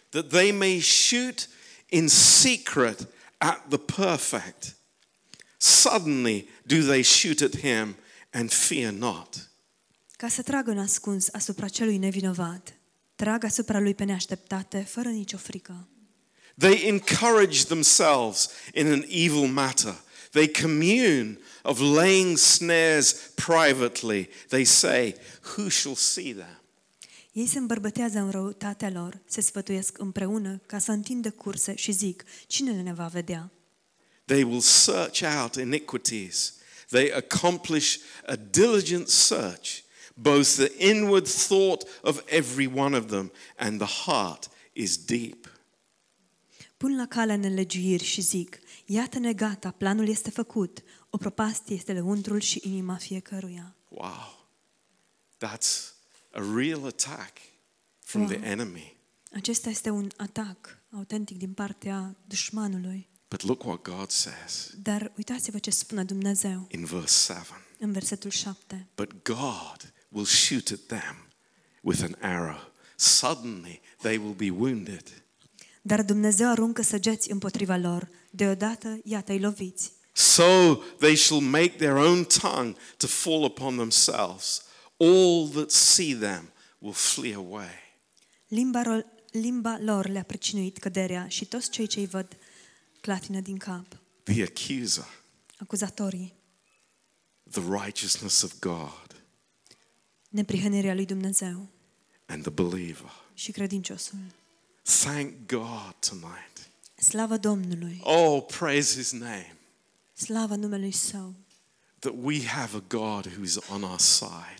that 0.10 0.28
they 0.28 0.52
may 0.52 0.80
shoot 0.80 1.50
in 1.90 2.08
secret 2.08 3.08
at 3.38 3.66
the 3.70 3.78
perfect. 3.78 4.76
Suddenly 5.58 6.50
do 6.64 6.76
they 6.76 7.04
shoot 7.04 7.42
at 7.42 7.58
him 7.60 7.96
and 8.32 8.52
fear 8.52 8.92
not. 8.92 9.50
ca 10.18 10.28
să 10.28 10.42
tragă 10.42 10.72
în 10.72 10.80
ascuns 10.80 11.28
asupra 11.32 11.68
celui 11.68 11.98
nevinovat. 11.98 12.77
Trag 13.18 13.44
asupra 13.44 13.80
lui 13.80 13.94
pe 13.96 14.04
neașteptate, 14.04 14.80
fără 14.80 15.10
nicio 15.10 15.38
frică. 15.38 15.88
They 16.58 16.88
encourage 16.88 17.64
themselves 17.64 18.50
in 18.74 18.88
an 18.88 19.04
evil 19.08 19.48
matter. 19.48 19.96
They 20.32 20.52
commune 20.62 21.40
of 21.64 21.80
laying 21.80 22.38
snares 22.38 23.16
privately. 23.36 24.30
They 24.48 24.66
say, 24.66 25.16
Who 25.56 25.70
shall 25.70 25.96
see 25.96 26.34
them? 26.34 26.62
Ei 27.32 27.48
se 27.48 27.58
îmbărbătează 27.58 28.20
în 28.20 28.30
răutatea 28.30 28.90
lor, 28.90 29.22
se 29.26 29.42
sfătuiesc 29.42 29.98
împreună 29.98 30.62
ca 30.66 30.80
să 30.80 30.92
întindă 30.92 31.32
curse 31.32 31.76
și 31.76 31.92
zic, 31.92 32.24
cine 32.48 32.82
ne 32.82 32.94
va 32.94 33.08
vedea? 33.08 33.52
They 34.26 34.44
will 34.44 34.62
search 34.62 35.22
out 35.42 35.56
iniquities. 35.56 36.54
They 36.90 37.14
accomplish 37.14 37.98
a 38.26 38.36
diligent 38.36 39.08
search, 39.08 39.70
both 40.22 40.56
the 40.56 40.72
inward 40.90 41.28
thought 41.28 41.84
of 42.02 42.24
every 42.26 42.68
one 42.76 42.98
of 42.98 43.06
them 43.06 43.32
and 43.58 43.82
the 43.82 44.04
heart 44.06 44.50
is 44.74 44.98
deep. 45.06 45.52
Pun 46.78 46.96
la 46.96 47.06
cale 47.06 47.36
nelegiuiri 47.36 48.04
și 48.04 48.22
zic, 48.22 48.60
iată-ne 48.86 49.34
gata, 49.34 49.72
planul 49.72 50.08
este 50.08 50.30
făcut, 50.30 50.84
o 51.10 51.18
propastie 51.18 51.76
este 51.76 51.94
lăuntrul 51.94 52.40
și 52.40 52.62
inima 52.64 52.96
fiecăruia. 52.96 53.76
Wow. 53.90 54.48
That's 55.46 55.94
a 56.32 56.42
real 56.56 56.86
attack 56.86 57.38
from 58.04 58.26
the 58.26 58.36
Wow. 58.36 58.46
enemy. 58.46 58.96
Acesta 59.34 59.70
este 59.70 59.90
un 59.90 60.10
atac 60.18 60.78
autentic 60.92 61.38
din 61.38 61.54
partea 61.54 62.16
dușmanului. 62.28 63.08
But 63.30 63.42
look 63.42 63.64
what 63.64 63.82
God 63.82 64.10
says 64.10 64.72
Dar 64.82 65.12
uitați-vă 65.18 65.58
ce 65.60 65.70
spune 65.70 66.04
Dumnezeu 66.04 66.68
in 66.72 66.86
verse 66.86 67.34
7. 67.34 67.54
în 67.80 67.92
versetul 67.92 68.30
7. 68.30 68.88
But 68.96 69.24
God 69.24 69.94
will 70.12 70.26
shoot 70.26 70.72
at 70.72 70.80
them 70.88 71.28
with 71.82 72.02
an 72.04 72.16
arrow. 72.22 72.60
Suddenly 72.96 73.82
they 74.02 74.18
will 74.18 74.34
be 74.34 74.50
wounded. 74.50 75.24
Dar 75.82 76.04
Dumnezeu 76.04 76.50
aruncă 76.50 76.82
săgeți 76.82 77.32
împotriva 77.32 77.76
lor. 77.78 78.10
Deodată, 78.32 79.00
iată-i 79.04 79.40
loviți. 79.40 79.92
So 80.14 80.76
they 81.00 81.16
shall 81.16 81.42
make 81.42 81.70
their 81.78 81.96
own 81.96 82.24
tongue 82.26 82.76
to 82.98 83.08
fall 83.08 83.44
upon 83.44 83.76
themselves. 83.76 84.62
All 84.98 85.50
that 85.54 85.72
see 85.72 86.16
them 86.16 86.52
will 86.80 86.94
flee 86.94 87.34
away. 87.34 87.70
Limba, 88.48 88.82
ro- 88.84 89.06
limba 89.32 89.78
lor 89.82 90.08
le-a 90.08 90.24
pricinuit 90.24 90.78
căderea 90.78 91.28
și 91.28 91.46
toți 91.46 91.70
cei 91.70 91.88
ce-i 91.88 92.06
văd 92.06 92.38
clatină 93.02 93.40
din 93.40 93.58
cap. 93.58 93.86
The 94.24 94.44
accuser, 94.44 95.08
Acuzatorii, 95.58 96.34
the 97.52 97.62
righteousness 97.84 98.42
of 98.42 98.54
God, 98.60 99.07
neprihănirea 100.38 100.94
lui 100.94 101.06
Dumnezeu 101.06 101.68
and 102.26 102.42
the 102.42 102.52
believer. 102.52 103.12
și 103.34 103.52
credinciosul. 103.52 104.18
Thank 104.84 105.34
God 105.48 105.94
tonight. 106.10 106.70
Slavă 106.96 107.38
Domnului, 107.38 108.00
Oh, 108.04 108.44
praise 108.58 108.96
his 108.98 109.12
name. 109.12 109.56
slavă 110.14 110.56
numelui 110.56 110.92
Său, 110.92 111.34
That 112.00 112.14
we 112.22 112.46
have 112.46 112.76
a 112.78 112.84
God 112.88 113.26
who 113.36 113.44
is 113.44 113.56
on 113.70 113.84
our 113.84 114.00
side. 114.00 114.60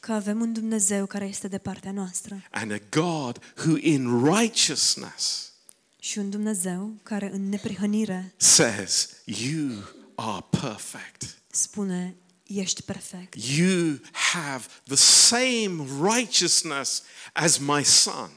că 0.00 0.12
avem 0.12 0.40
un 0.40 0.52
Dumnezeu 0.52 1.06
care 1.06 1.24
este 1.24 1.48
de 1.48 1.58
partea 1.58 1.92
noastră 1.92 2.42
And 2.50 2.72
a 2.72 2.78
God 2.90 3.38
who 3.64 3.76
in 3.80 4.24
righteousness 4.24 5.52
și 5.98 6.18
un 6.18 6.30
Dumnezeu 6.30 6.92
care 7.02 7.32
în 7.32 7.48
neprihănire 7.48 8.32
says, 8.36 9.08
You 9.24 9.70
are 10.14 10.44
perfect. 10.60 11.38
spune, 11.50 12.16
ești 12.48 12.82
perfect. 12.82 13.34
You 13.56 14.00
have 14.12 14.66
the 14.84 14.96
same 14.96 15.86
righteousness 16.02 17.02
as 17.32 17.58
my 17.58 17.84
son. 17.84 18.30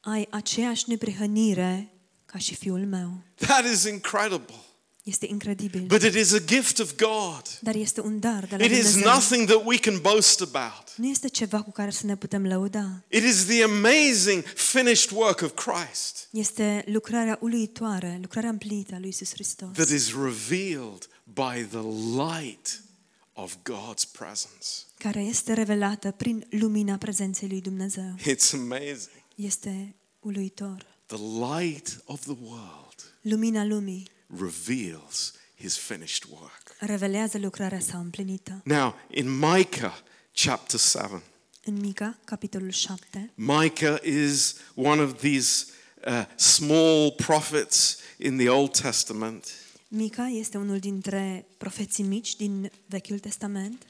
Ai 0.00 0.26
aceeași 0.30 0.84
neprihănire 0.86 1.88
ca 2.24 2.34
ca 2.34 2.40
și 2.40 2.54
fiul 2.54 2.86
meu. 2.86 3.22
That 3.34 3.64
is 3.72 3.84
incredible. 3.84 4.54
Este 5.02 5.26
incredibil. 5.26 5.80
But 5.86 6.02
it 6.02 6.14
is 6.14 6.32
a 6.32 6.38
gift 6.38 6.78
of 6.78 6.94
God. 6.96 7.42
Dar 7.60 7.74
este 7.74 8.00
un 8.00 8.20
dar 8.20 8.46
de 8.46 8.56
la 8.56 8.64
It 8.64 8.70
is 8.70 8.90
Dumnezeu. 8.90 9.12
nothing 9.12 9.48
that 9.48 9.62
we 9.64 9.78
can 9.78 9.98
boast 10.00 10.40
about. 10.40 10.96
Nu 10.96 11.06
este 11.06 11.28
ceva 11.28 11.62
cu 11.62 11.70
care 11.72 11.90
să 11.90 12.06
ne 12.06 12.16
putem 12.16 12.46
lăuda. 12.46 13.02
It 13.08 13.22
is 13.22 13.44
the 13.44 13.62
amazing 13.62 14.44
finished 14.54 15.10
work 15.10 15.40
of 15.40 15.52
Christ 15.54 16.28
Este 16.30 16.84
lucrarea 16.86 17.38
uluitoare, 17.40 18.18
lucrarea 18.20 18.50
împlinită 18.50 18.94
a 18.94 18.98
lui 18.98 19.08
Isus 19.08 19.30
Hristos, 19.32 19.68
that 19.72 19.88
is 19.88 20.12
revealed 20.12 21.08
by 21.24 21.66
the 21.70 21.82
light 22.24 22.82
of 23.34 23.56
God's 23.62 24.04
presence. 24.12 24.66
care 24.98 25.20
este 25.20 25.52
revelată 25.52 26.10
prin 26.10 26.46
lumina 26.50 26.96
prezenței 26.96 27.48
lui 27.48 27.60
Dumnezeu. 27.60 28.14
It's 28.18 28.52
amazing. 28.52 29.22
Este 29.34 29.94
uluitor. 30.20 30.86
The 31.06 31.16
light 31.56 32.00
of 32.04 32.20
the 32.20 32.36
world 32.40 33.12
Lumina 33.20 33.64
lumii 33.64 34.08
reveals 34.38 35.32
his 35.54 35.76
finished 35.76 36.24
work. 36.30 36.62
revelează 36.78 37.38
lucrarea 37.38 37.80
sa 37.80 37.98
împlinită. 37.98 38.60
Now, 38.64 38.94
in 39.10 39.38
Micah 39.38 39.94
chapter 40.32 40.80
7, 40.80 41.22
În 41.64 41.76
Mica, 41.76 42.18
capitolul 42.24 42.70
7, 42.70 43.32
Micah 43.34 44.02
is 44.02 44.54
one 44.74 45.02
of 45.02 45.18
these 45.20 45.64
uh, 46.06 46.24
small 46.36 47.12
prophets 47.12 47.96
in 48.18 48.36
the 48.36 48.48
Old 48.48 48.80
Testament. 48.80 49.48
Mica 49.96 50.26
este 50.26 50.58
unul 50.58 50.78
dintre 50.78 51.46
profeții 51.58 52.04
mici 52.04 52.36
din 52.36 52.70
Vechiul 52.86 53.18
Testament 53.18 53.86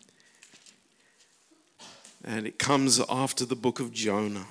And 2.22 2.46
it 2.46 2.62
comes 2.62 2.98
after 3.06 3.46
the 3.46 3.54
book 3.54 3.78
of 3.78 3.92
Jonah. 3.92 4.46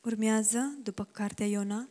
Urmează, 0.00 0.78
după 0.82 1.04
cartea 1.04 1.46
Iona, 1.46 1.88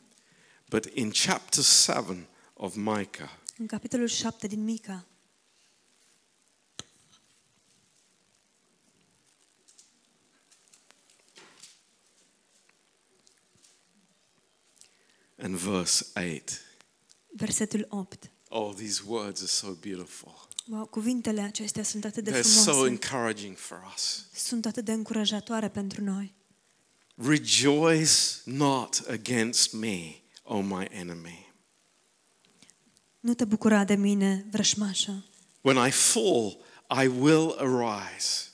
But 0.70 0.86
in 0.86 1.12
chapter 1.12 1.64
7 1.64 2.28
of 2.54 2.76
Micah, 2.76 3.30
în 3.58 3.66
capitolul 3.66 4.08
7 4.08 4.48
din 4.48 4.64
Mica, 4.64 5.06
and 15.38 15.56
verse 15.56 16.06
8. 16.16 16.62
versetul 17.36 17.86
8. 17.90 18.33
Oh, 18.56 18.76
these 18.76 19.02
words 19.08 19.40
are 19.42 19.48
so 19.50 19.72
beautiful. 19.82 20.48
Wow, 20.68 20.86
cuvintele 20.86 21.42
acestea 21.42 21.84
sunt 21.84 22.06
atât 22.06 22.24
de 22.24 22.32
They're 22.32 22.42
so 22.44 22.62
frumoase, 22.72 22.90
encouraging 22.92 23.58
for 23.58 23.78
us. 23.96 24.26
sunt 24.34 24.66
atât 24.66 24.86
de 24.86 24.92
încurajatoare 24.92 25.70
pentru 25.70 26.04
noi. 26.04 26.34
Rejoice 27.16 28.12
not 28.46 29.04
against 29.10 29.72
me, 29.74 30.16
O 30.44 30.60
my 30.62 30.88
enemy. 30.92 31.52
Nu 33.20 33.34
te 33.34 33.46
bucura 33.46 33.84
de 33.84 33.96
mine, 33.96 34.46
vrășmașă, 34.52 35.26
When 35.62 35.88
I 35.88 35.92
fall, 35.92 36.58
I 37.04 37.08
will 37.08 37.56
arise. 37.60 38.48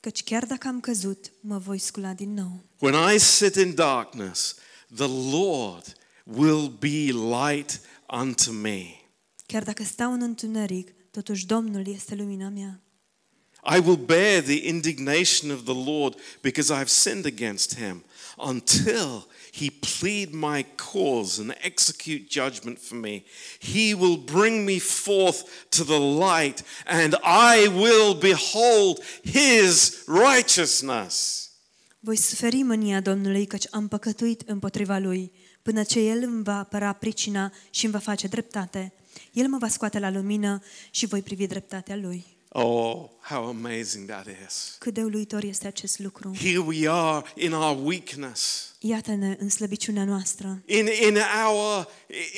căci 0.00 0.22
chiar 0.24 0.44
dacă 0.44 0.68
am 0.68 0.80
căzut, 0.80 1.32
mă 1.40 1.58
voi 1.58 1.78
scula 1.78 2.12
din 2.12 2.34
nou. 2.34 2.60
When 2.78 3.14
I 3.14 3.18
sit 3.18 3.54
in 3.54 3.74
darkness, 3.74 4.54
the 4.94 5.06
Lord 5.32 5.96
will 6.24 6.68
be 6.68 7.12
light 7.12 7.80
unto 8.20 8.52
me. 8.52 8.84
Chiar 9.52 9.62
dacă 9.62 9.84
stau 9.84 10.12
în 10.12 10.22
întuneric, 10.22 10.94
totuși 11.10 11.46
Domnul 11.46 11.86
este 11.86 12.14
lumina 12.14 12.48
mea. 12.48 12.82
I 13.76 13.78
will 13.78 13.96
bear 13.96 14.42
the 14.42 14.66
indignation 14.68 15.50
of 15.50 15.62
the 15.64 15.90
Lord 15.90 16.14
because 16.40 16.72
I 16.72 16.76
have 16.76 16.88
sinned 16.88 17.24
against 17.24 17.76
him 17.76 18.04
until 18.36 19.26
he 19.52 19.70
plead 19.98 20.32
my 20.32 20.66
cause 20.92 21.40
and 21.40 21.56
execute 21.60 22.24
judgment 22.28 22.78
for 22.78 22.98
me. 22.98 23.22
He 23.60 23.94
will 23.94 24.16
bring 24.16 24.64
me 24.64 24.78
forth 24.78 25.42
to 25.68 25.84
the 25.84 25.98
light 25.98 26.64
and 26.86 27.14
I 27.22 27.68
will 27.68 28.14
behold 28.14 29.02
his 29.22 30.02
righteousness. 30.06 31.46
Voi 32.00 32.16
suferi 32.16 32.62
mânia 32.62 33.00
Domnului, 33.00 33.46
căci 33.46 33.66
am 33.70 33.88
păcătuit 33.88 34.42
împotriva 34.46 34.98
Lui, 34.98 35.32
până 35.62 35.82
ce 35.82 36.00
El 36.00 36.22
îmi 36.22 36.42
va 36.42 36.58
apăra 36.58 36.92
pricina 36.92 37.52
și 37.70 37.84
îmi 37.84 37.92
va 37.92 38.00
face 38.00 38.26
dreptate. 38.26 38.92
El 39.32 39.48
mă 39.48 39.58
va 39.58 39.68
scoate 39.68 39.98
la 39.98 40.10
lumină 40.10 40.62
și 40.90 41.06
voi 41.06 41.22
privi 41.22 41.46
dreptatea 41.46 41.96
Lui. 41.96 42.36
Oh, 42.50 43.08
how 43.20 43.46
amazing 43.46 44.08
that 44.08 44.26
is. 44.46 44.76
Cât 44.78 44.94
de 44.94 45.02
uluitor 45.02 45.42
este 45.42 45.66
acest 45.66 45.98
lucru. 45.98 46.36
Here 46.36 46.58
we 46.58 46.88
are 46.88 47.26
in 47.34 47.52
our 47.52 47.86
weakness. 47.86 48.72
Iată-ne 48.78 49.36
în 49.38 49.48
slăbiciunea 49.48 50.04
noastră, 50.04 50.62
in, 50.66 50.86
in, 51.06 51.18
our, 51.46 51.88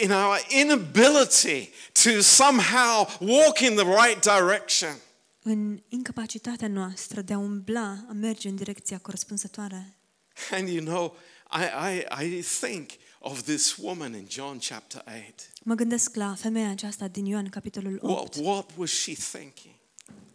in 0.03 0.11
our 0.11 0.47
inability 0.61 1.71
to 1.93 2.21
somehow 2.21 3.09
walk 3.21 3.59
in 3.59 3.75
the 3.75 3.85
right 3.85 4.21
direction. 4.23 4.97
în 5.43 5.81
incapacitatea 5.89 6.69
noastră 6.69 7.21
de 7.21 7.33
a 7.33 7.39
umbla, 7.39 8.05
a 8.09 8.13
merge 8.13 8.49
în 8.49 8.57
direcția 8.57 8.99
corespunzătoare. 8.99 9.97
And 10.51 10.69
you 10.69 10.85
know, 10.85 11.17
I, 11.53 11.63
I, 12.21 12.27
I 12.27 12.43
think 12.61 12.91
of 13.23 13.43
this 13.43 13.77
woman 13.77 14.15
in 14.15 14.27
John 14.29 14.59
chapter 14.59 15.05
8. 15.07 15.53
Mă 15.63 15.75
gândesc 15.75 16.15
la 16.15 16.35
femeia 16.35 16.71
aceasta 16.71 17.09
din 17.09 17.25
Ioan, 17.25 17.49
capitolul 17.49 17.99
8. 18.03 18.35
What, 18.35 18.47
what 18.47 18.71
was 18.77 18.91
she 18.91 19.13
thinking? 19.13 19.75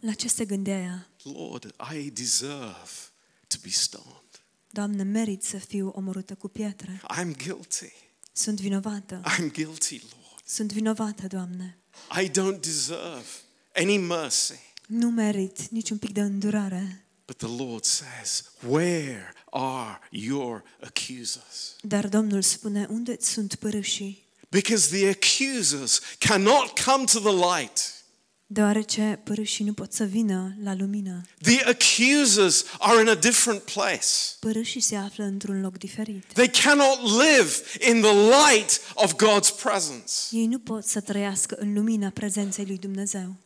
La 0.00 0.12
ce 0.12 0.28
se 0.28 0.44
gândea 0.44 0.78
ea? 0.78 1.08
Lord, 1.22 1.74
I 1.94 2.10
deserve 2.10 2.90
to 3.46 3.56
be 3.62 3.70
stoned. 3.70 4.44
Doamne, 4.70 5.02
merit 5.02 5.42
să 5.42 5.58
fiu 5.58 5.88
omorâtă 5.88 6.34
cu 6.34 6.48
pietre. 6.48 7.00
I'm 7.20 7.36
guilty. 7.44 7.92
Sunt 8.32 8.60
vinovată. 8.60 9.20
I'm 9.24 9.52
guilty, 9.52 10.00
Lord. 10.02 10.42
Sunt 10.44 10.72
vinovată, 10.72 11.26
Doamne. 11.26 11.78
I 12.22 12.30
don't 12.30 12.60
deserve 12.60 13.26
any 13.74 13.96
mercy. 13.96 14.58
Nu 14.86 15.10
merit 15.10 15.68
niciun 15.68 15.98
pic 15.98 16.12
de 16.12 16.20
îndurare. 16.20 17.05
But 17.26 17.36
the 17.36 17.64
Lord 17.64 17.84
says, 17.84 18.44
Where 18.66 19.32
are 19.50 19.98
your 20.10 20.62
accusers? 20.80 21.76
Dar 21.80 22.08
Domnul 22.08 22.42
spune, 22.42 22.86
unde 22.90 23.16
sunt 23.20 23.54
părâșii? 23.54 24.24
Because 24.48 24.96
the 24.96 25.08
accusers 25.08 26.00
cannot 26.18 26.78
come 26.84 27.04
to 27.04 27.18
the 27.18 27.58
light. 27.58 27.94
Deoarece 28.48 29.20
părâșii 29.24 29.64
nu 29.64 29.72
pot 29.72 29.92
să 29.92 30.04
vină 30.04 30.56
la 30.62 30.74
lumină. 30.74 31.20
The 31.42 31.64
accusers 31.64 32.64
are 32.78 33.00
in 33.00 33.08
a 33.08 33.14
different 33.14 33.62
place. 33.62 34.06
Părâșii 34.40 34.80
se 34.80 34.96
află 34.96 35.24
într-un 35.24 35.60
loc 35.60 35.78
diferit. 35.78 36.24
They 36.32 36.50
cannot 36.50 36.98
live 37.02 37.52
in 37.90 38.00
the 38.00 38.12
light 38.12 38.80
of 38.94 39.14
God's 39.14 39.62
presence 39.62 40.12
Ei 40.30 40.46
nu 40.46 40.58
pot 40.58 40.84
să 40.84 41.00
trăiască 41.00 41.56
în 41.58 41.72
lumina 41.72 42.10
prezenței 42.10 42.64
lui 42.66 42.78
Dumnezeu. 42.78 43.36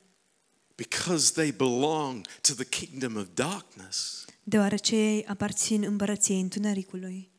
Because 0.80 1.32
they 1.32 1.50
belong 1.50 2.26
to 2.40 2.54
the 2.54 2.64
kingdom 2.64 3.16
of 3.16 3.26
darkness. 3.34 4.24
Deoarece 4.42 4.96
ei 4.96 5.24
aparțin 5.26 5.82
împărăției 5.82 6.40
întunericului. 6.40 7.30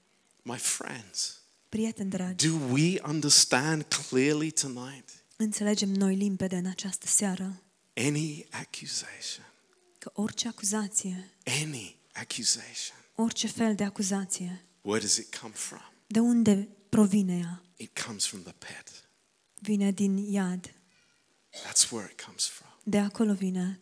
My 0.42 0.58
friends, 0.58 1.42
Prieteni 1.70 2.10
dragi, 2.10 2.48
do 2.48 2.56
we 2.72 3.00
understand 3.08 3.84
clearly 3.84 4.52
tonight? 4.52 5.10
înțelegem 5.36 5.90
noi 5.90 6.16
limpede 6.16 6.56
în 6.56 6.66
această 6.66 7.08
seară 7.08 7.62
Any 7.96 8.46
accusation, 8.52 9.46
că 10.00 10.12
orice 10.14 10.48
acuzație, 10.48 11.30
any 11.62 12.00
accusation, 12.14 12.98
orice 13.16 13.48
fel 13.48 13.76
de 13.76 13.84
acuzație, 13.84 14.66
where 14.82 15.02
does 15.02 15.16
it 15.18 15.36
come 15.36 15.54
from? 15.54 15.92
de 16.08 16.20
unde 16.20 16.68
provine 16.90 17.38
ea? 17.38 17.64
It 17.76 18.00
comes 18.06 18.26
from 18.26 18.42
the 18.42 18.54
pit. 18.58 19.10
Vine 19.60 19.92
din 19.92 20.18
iad. 20.18 20.74
That's 21.52 21.90
where 21.92 22.10
it 22.12 22.22
comes 22.22 22.46
from. 22.46 22.71
De 22.84 22.98
acolo 22.98 23.34
vine. 23.34 23.80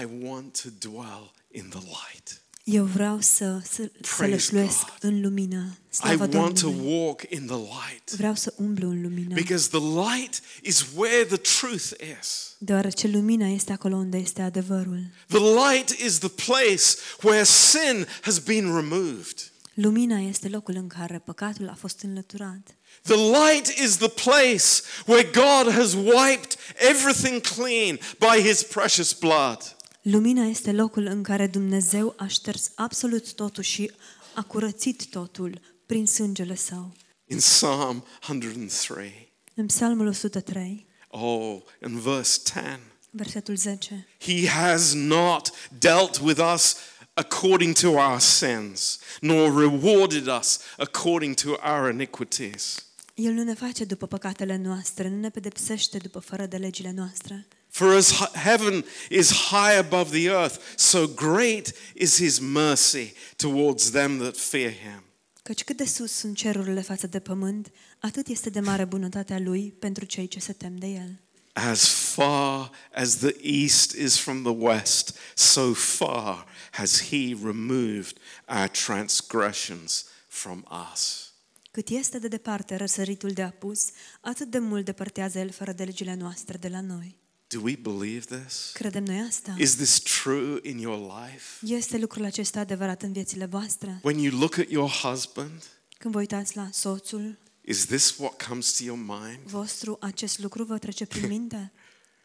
I 0.00 0.06
want 0.26 0.60
to 0.62 0.68
dwell 0.88 1.32
in 1.50 1.68
the 1.68 1.78
light. 1.80 2.42
Eu 2.64 2.84
vreau 2.84 3.20
să, 3.20 3.60
să, 3.64 3.90
să 4.00 4.14
Praise 4.16 4.26
lășluiesc 4.34 4.78
God. 4.78 4.96
în 5.00 5.20
lumină. 5.20 5.76
I 5.90 5.94
Slavă 5.94 6.28
want 6.38 6.60
to 6.60 6.66
Domnului. 6.68 6.92
walk 6.96 7.22
in 7.30 7.46
the 7.46 7.56
light 7.56 8.10
Vreau 8.10 8.34
să 8.34 8.54
umblu 8.56 8.88
în 8.88 9.02
lumină. 9.02 9.34
because 9.34 9.68
the 9.68 9.78
light 9.80 10.40
is 10.62 10.84
where 10.94 11.24
the 11.24 11.36
truth 11.36 11.90
is. 12.20 12.54
Deoarece 12.58 13.08
lumina 13.08 13.46
este 13.46 13.72
acolo 13.72 13.96
unde 13.96 14.16
este 14.16 14.42
adevărul. 14.42 15.00
The 15.26 15.38
light 15.38 15.88
is 15.88 16.18
the 16.18 16.28
place 16.28 16.84
where 17.22 17.42
sin 17.44 18.06
has 18.22 18.38
been 18.38 18.74
removed. 18.74 19.52
Lumina 19.74 20.18
este 20.18 20.48
locul 20.48 20.74
în 20.74 20.86
care 20.86 21.18
păcatul 21.18 21.68
a 21.68 21.74
fost 21.74 22.00
înlăturat. 22.00 22.74
The 23.02 23.16
light 23.16 23.66
is 23.78 23.96
the 23.96 24.08
place 24.08 24.82
where 25.06 25.24
God 25.24 25.72
has 25.72 25.94
wiped 25.94 26.56
everything 26.76 27.40
clean 27.40 27.98
by 28.18 28.42
his 28.42 28.62
precious 28.62 29.12
blood. 29.12 29.76
Lumina 30.02 30.44
este 30.44 30.72
locul 30.72 31.06
în 31.06 31.22
care 31.22 31.46
Dumnezeu 31.46 32.14
a 32.16 32.26
șters 32.26 32.70
absolut 32.74 33.32
totul 33.32 33.62
și 33.62 33.90
a 34.34 34.42
curățit 34.42 35.06
totul 35.06 35.60
prin 35.86 36.06
sângele 36.06 36.54
său. 36.54 36.92
In 37.26 37.36
Psalm 37.36 38.04
103, 38.28 39.32
În 39.54 39.66
Psalmul 39.66 40.06
103, 40.06 40.86
oh, 41.08 41.56
in 41.86 41.98
verse 41.98 42.40
10, 42.44 42.80
versetul 43.10 43.56
10, 43.56 44.06
He 44.18 44.48
has 44.48 44.92
not 44.92 45.50
dealt 45.78 46.20
with 46.20 46.40
us 46.54 46.76
according 47.20 47.74
to 47.74 47.88
our 47.88 48.18
sins, 48.20 48.98
nor 49.20 49.52
rewarded 49.60 50.26
us 50.26 50.58
according 50.78 51.34
to 51.34 51.50
our 51.62 51.90
iniquities. 51.90 52.84
El 53.14 53.32
nu 53.32 53.42
ne 53.42 53.54
face 53.54 53.84
după 53.84 54.06
păcatele 54.06 54.56
noastre, 54.56 55.08
nu 55.08 55.16
ne 55.16 55.30
pedepsește 55.30 55.98
după 55.98 56.18
fără 56.18 56.46
de 56.46 56.56
legile 56.56 56.92
noastre. 56.96 57.46
For 57.68 57.94
as 57.94 58.12
h- 58.12 58.30
heaven 58.44 58.84
is 59.10 59.32
high 59.32 59.76
above 59.78 60.18
the 60.18 60.28
earth, 60.28 60.58
so 60.76 61.06
great 61.06 61.72
is 61.94 62.16
his 62.16 62.38
mercy 62.38 63.12
towards 63.36 63.90
them 63.90 64.18
that 64.18 64.36
fear 64.36 64.70
him. 64.72 65.02
Căci 65.42 65.64
cât 65.64 65.76
de 65.76 65.84
sus 65.84 66.12
sunt 66.12 66.36
cerurile 66.36 66.80
față 66.80 67.06
de 67.06 67.18
pământ, 67.18 67.70
atât 68.00 68.26
este 68.26 68.50
de 68.50 68.60
mare 68.60 68.84
bunătatea 68.84 69.38
Lui 69.38 69.74
pentru 69.78 70.04
cei 70.04 70.28
ce 70.28 70.40
se 70.40 70.52
tem 70.52 70.76
de 70.76 70.86
El. 70.86 71.20
As 71.52 71.88
far 71.88 72.70
as 72.94 73.16
the 73.16 73.34
east 73.42 73.92
is 73.92 74.18
from 74.18 74.42
the 74.42 74.52
west, 74.56 75.18
so 75.34 75.72
far 75.72 76.46
has 76.70 77.02
he 77.08 77.36
removed 77.42 78.16
our 78.48 78.68
transgressions 78.68 80.04
from 80.28 80.64
us. 80.92 81.32
Cât 81.70 81.88
este 81.88 82.18
de 82.18 82.28
departe 82.28 82.76
răsăritul 82.76 83.30
de 83.30 83.42
apus, 83.42 83.88
atât 84.20 84.50
de 84.50 84.58
mult 84.58 84.84
depărtează 84.84 85.38
El 85.38 85.50
fără 85.50 85.72
de 85.72 85.84
legile 85.84 86.14
noastre 86.14 86.56
de 86.58 86.68
la 86.68 86.80
noi. 86.80 87.18
Do 87.48 87.60
we 87.62 87.76
believe 87.76 88.36
this? 88.36 88.70
Credem 88.72 89.04
noi 89.04 89.20
asta? 89.28 89.54
Is 89.58 89.74
this 89.76 89.98
true 89.98 90.58
in 90.62 90.78
your 90.78 90.98
life? 90.98 91.66
Este 91.74 91.98
lucrul 91.98 92.24
acesta 92.24 92.60
adevărat 92.60 93.02
în 93.02 93.12
viețile 93.12 93.44
voastre? 93.44 94.00
When 94.02 94.18
you 94.18 94.38
look 94.38 94.58
at 94.58 94.68
your 94.70 94.90
husband, 94.90 95.62
Când 95.98 96.14
vă 96.14 96.20
uitați 96.20 96.56
la 96.56 96.68
soțul 96.72 97.38
is 97.60 97.86
this 97.86 98.16
what 98.18 98.42
comes 98.46 98.72
to 98.72 98.84
your 98.84 98.98
mind? 98.98 99.38
vostru, 99.44 99.96
acest 100.00 100.38
lucru 100.38 100.64
vă 100.64 100.78
trece 100.78 101.06
prin 101.06 101.28
minte? 101.28 101.72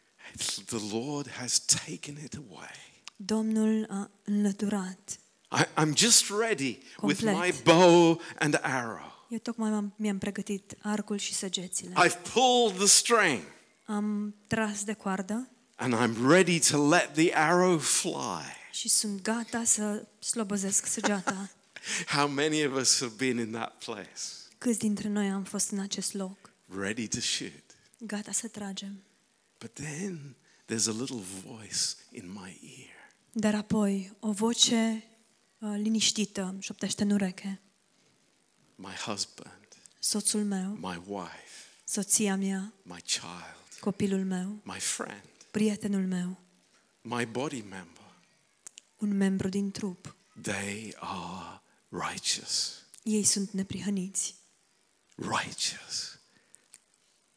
The 0.66 0.96
Lord 0.96 1.30
has 1.30 1.58
taken 1.58 2.18
it 2.24 2.34
away. 2.48 2.85
Domnul 3.16 3.86
a 3.90 4.10
înlăturat. 4.24 5.18
I, 5.58 5.82
I'm 5.84 5.94
just 5.96 6.30
ready 6.40 6.78
with 7.02 7.20
Complet. 7.24 7.34
my 7.34 7.52
bow 7.64 8.20
and 8.38 8.58
arrow. 8.62 9.26
Eu 9.28 9.38
tocmai 9.38 9.70
m-am, 9.70 9.92
mi-am 9.96 10.18
pregătit 10.18 10.74
arcul 10.82 11.18
și 11.18 11.34
săgețile. 11.34 11.92
I've 11.92 12.32
pulled 12.32 12.76
the 12.76 12.86
string 12.86 13.42
Am 13.84 14.34
tras 14.46 14.84
de 14.84 14.92
coardă 14.92 15.48
and 15.76 15.94
I'm 15.94 16.26
ready 16.28 16.58
to 16.58 16.88
let 16.88 17.12
the 17.14 17.34
arrow 17.34 17.78
fly. 17.78 18.54
și 18.72 18.88
sunt 18.88 19.22
gata 19.22 19.64
să 19.64 20.06
slobozesc 20.18 20.86
săgeata. 20.86 21.50
How 22.16 22.28
many 22.28 22.64
of 22.66 22.74
us 22.80 22.98
have 23.00 23.12
been 23.16 23.38
in 23.38 23.50
that 23.50 23.84
place? 23.84 24.20
Câți 24.58 24.78
dintre 24.78 25.08
noi 25.08 25.28
am 25.28 25.44
fost 25.44 25.70
în 25.70 25.78
acest 25.78 26.14
loc? 26.14 26.50
Ready 26.78 27.08
to 27.08 27.20
shoot. 27.20 27.64
Gata 27.98 28.32
să 28.32 28.48
tragem. 28.48 29.02
But 29.58 29.72
then 29.72 30.36
there's 30.72 30.86
a 30.88 30.94
little 31.00 31.22
voice 31.46 31.80
in 32.10 32.30
my 32.32 32.60
ear. 32.78 32.95
Dar 33.38 33.54
apoi 33.54 34.16
o 34.20 34.32
voce 34.32 35.04
uh, 35.58 35.74
liniștită 35.76 36.42
îmi 36.42 36.62
șoptește 36.62 37.02
în 37.02 37.10
ureche. 37.10 37.60
My 38.74 38.92
husband, 38.92 39.68
Soțul 39.98 40.44
meu, 40.44 40.70
my 40.72 41.02
wife, 41.06 41.64
soția 41.84 42.36
mea, 42.36 42.72
my 42.82 43.00
child, 43.00 43.78
copilul 43.80 44.24
meu, 44.24 44.60
my 44.62 44.78
friend, 44.78 45.30
prietenul 45.50 46.06
meu, 46.06 46.38
my 47.00 47.26
body 47.26 47.60
member. 47.60 48.04
un 48.96 49.16
membru 49.16 49.48
din 49.48 49.70
trup. 49.70 50.16
They 50.42 50.94
are 50.98 51.62
righteous. 51.88 52.84
Ei 53.02 53.24
sunt 53.24 53.50
neprihăniți, 53.50 54.34
Righteous. 55.14 56.18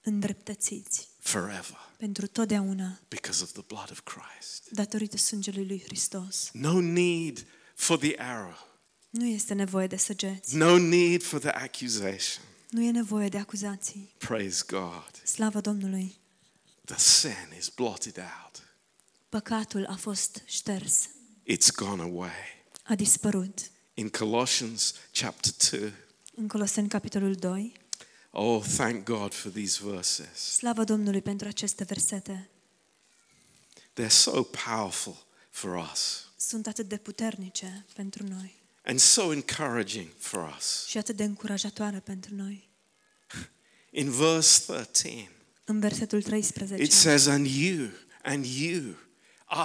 Îndreptățiți, 0.01 1.07
forever 1.29 1.87
pentru 1.97 2.27
totdeauna, 2.27 2.99
because 3.07 3.43
of 3.43 3.51
the 3.51 3.61
blood 3.67 3.91
of 3.91 3.99
Christ. 4.03 4.63
datorită 4.71 5.17
sângelui 5.17 5.65
lui 5.67 5.81
Hristos. 5.85 6.49
No 6.53 6.79
need 6.81 7.45
for 7.75 7.97
the 7.97 8.13
arrow. 8.17 8.67
Nu 9.09 9.25
este 9.25 9.53
nevoie 9.53 9.87
de 9.87 9.95
săgeți, 9.97 10.55
No 10.55 10.77
need 10.77 11.23
for 11.23 11.39
the 11.39 11.49
accusation. 11.49 12.43
nu 12.69 12.83
e 12.83 12.91
nevoie 12.91 13.29
de 13.29 13.37
acuzații. 13.37 14.13
Praise 14.17 14.63
God. 14.67 15.11
Slavă 15.23 15.61
Domnului! 15.61 16.15
The 16.85 16.97
sin 16.97 17.53
is 17.57 17.69
blotted 17.69 18.17
out. 18.17 18.63
Păcatul 19.29 19.85
a 19.85 19.95
fost 19.95 20.41
șters, 20.45 21.07
It's 21.51 21.75
gone 21.75 22.01
away. 22.01 22.31
a 22.83 22.95
dispărut. 22.95 23.59
In 23.93 24.09
Colossians 24.09 24.93
chapter 25.11 25.79
2, 25.79 25.93
În 26.35 26.47
Coloseni, 26.47 26.87
capitolul 26.87 27.33
2, 27.35 27.73
oh, 28.31 28.63
thank 28.63 29.05
God 29.05 29.33
for 29.33 29.51
these 29.51 29.79
verses. 29.83 30.37
slavă 30.55 30.83
Domnului 30.83 31.21
pentru 31.21 31.47
aceste 31.47 31.83
versete. 31.83 32.49
They're 33.93 34.07
so 34.07 34.43
powerful 34.43 35.25
for 35.49 35.89
us 35.91 36.27
Sunt 36.37 36.67
atât 36.67 36.87
de 36.87 36.97
puternice 36.97 37.85
pentru 37.95 38.23
noi 38.27 38.57
and 38.85 38.99
so 38.99 39.31
encouraging 39.33 40.07
for 40.17 40.53
us. 40.57 40.85
și 40.87 40.97
atât 40.97 41.15
de 41.15 41.23
încurajatoare 41.23 41.99
pentru 41.99 42.35
noi. 42.35 42.69
In 43.91 44.09
verse 44.11 44.61
13, 44.65 45.31
În 45.65 45.79
versetul 45.79 46.21
13, 46.21 46.83
it 46.83 46.91
says, 46.91 47.25
And 47.25 47.45
you, 47.47 47.87
and 48.23 48.45
you, 48.45 48.95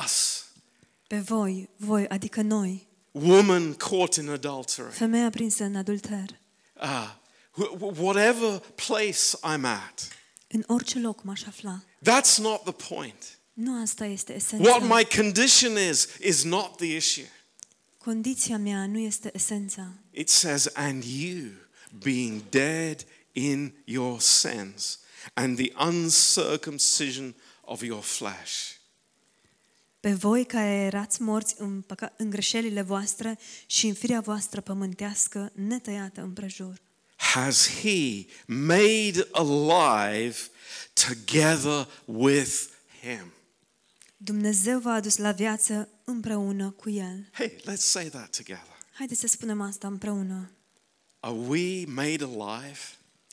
us, 0.04 0.44
pe 1.06 1.18
voi, 1.18 1.68
voi, 1.76 2.08
adică 2.08 2.42
noi, 2.42 2.86
woman 3.10 3.74
caught 3.74 4.14
in 4.14 4.28
adultery, 4.28 4.90
femeia 4.92 5.30
prinsă 5.30 5.64
în 5.64 5.76
adulter, 5.76 6.40
uh, 6.82 6.82
wh- 6.82 7.10
wh- 7.10 7.23
whatever 7.80 8.58
place 8.74 9.36
I'm 9.42 9.64
at, 9.64 10.08
în 10.48 10.64
orice 10.66 10.98
loc 10.98 11.22
m-aș 11.22 11.42
afla. 11.44 11.82
that's 12.10 12.36
not 12.38 12.62
the 12.62 12.72
point. 12.94 13.38
Nu 13.52 13.82
asta 13.82 14.04
este 14.06 14.32
What 14.32 14.76
esența. 14.76 14.94
my 14.96 15.04
condition 15.16 15.76
is, 15.90 16.08
is 16.20 16.42
not 16.42 16.76
the 16.76 16.96
issue. 16.96 17.28
Condiția 17.98 18.58
mea 18.58 18.86
nu 18.86 18.98
este 18.98 19.30
esența. 19.34 19.92
It 20.10 20.28
says, 20.28 20.66
And 20.74 21.02
you, 21.04 21.50
being 22.02 22.42
dead 22.48 23.04
in 23.32 23.74
your 23.84 24.20
sins 24.20 24.98
and 25.34 25.56
the 25.56 25.72
uncircumcision 25.86 27.34
of 27.60 27.82
your 27.82 28.02
flesh. 28.02 28.70
Pe 30.00 30.12
voi 30.12 30.44
care 30.46 30.70
erați 30.70 31.22
morți 31.22 31.54
în, 31.58 31.82
păca- 31.82 32.12
în 32.16 32.30
greșelile 32.30 32.82
voastre 32.82 33.38
și 33.66 33.86
în 33.86 33.94
firea 33.94 34.20
voastră 34.20 34.60
pământească 34.60 35.52
netăiată 35.54 36.20
împrejur. 36.20 36.80
Has 37.32 37.68
he 37.82 38.26
made 38.46 39.26
alive 39.32 40.36
together 41.08 41.88
with 42.04 42.68
him. 43.00 43.32
Dumnezeu 44.16 44.78
v-a 44.80 44.92
adus 44.92 45.16
la 45.16 45.32
viață 45.32 45.88
împreună 46.04 46.70
cu 46.70 46.90
El. 46.90 47.28
Hey, 47.32 47.56
let's 47.60 47.74
say 47.76 48.08
that 48.08 48.36
together. 48.36 48.76
Haideți 48.92 49.20
să 49.20 49.26
spunem 49.26 49.60
asta 49.60 49.86
împreună. 49.86 50.50
Are 51.20 51.34
we 51.34 51.84
made 51.86 52.24
alive? 52.24 52.78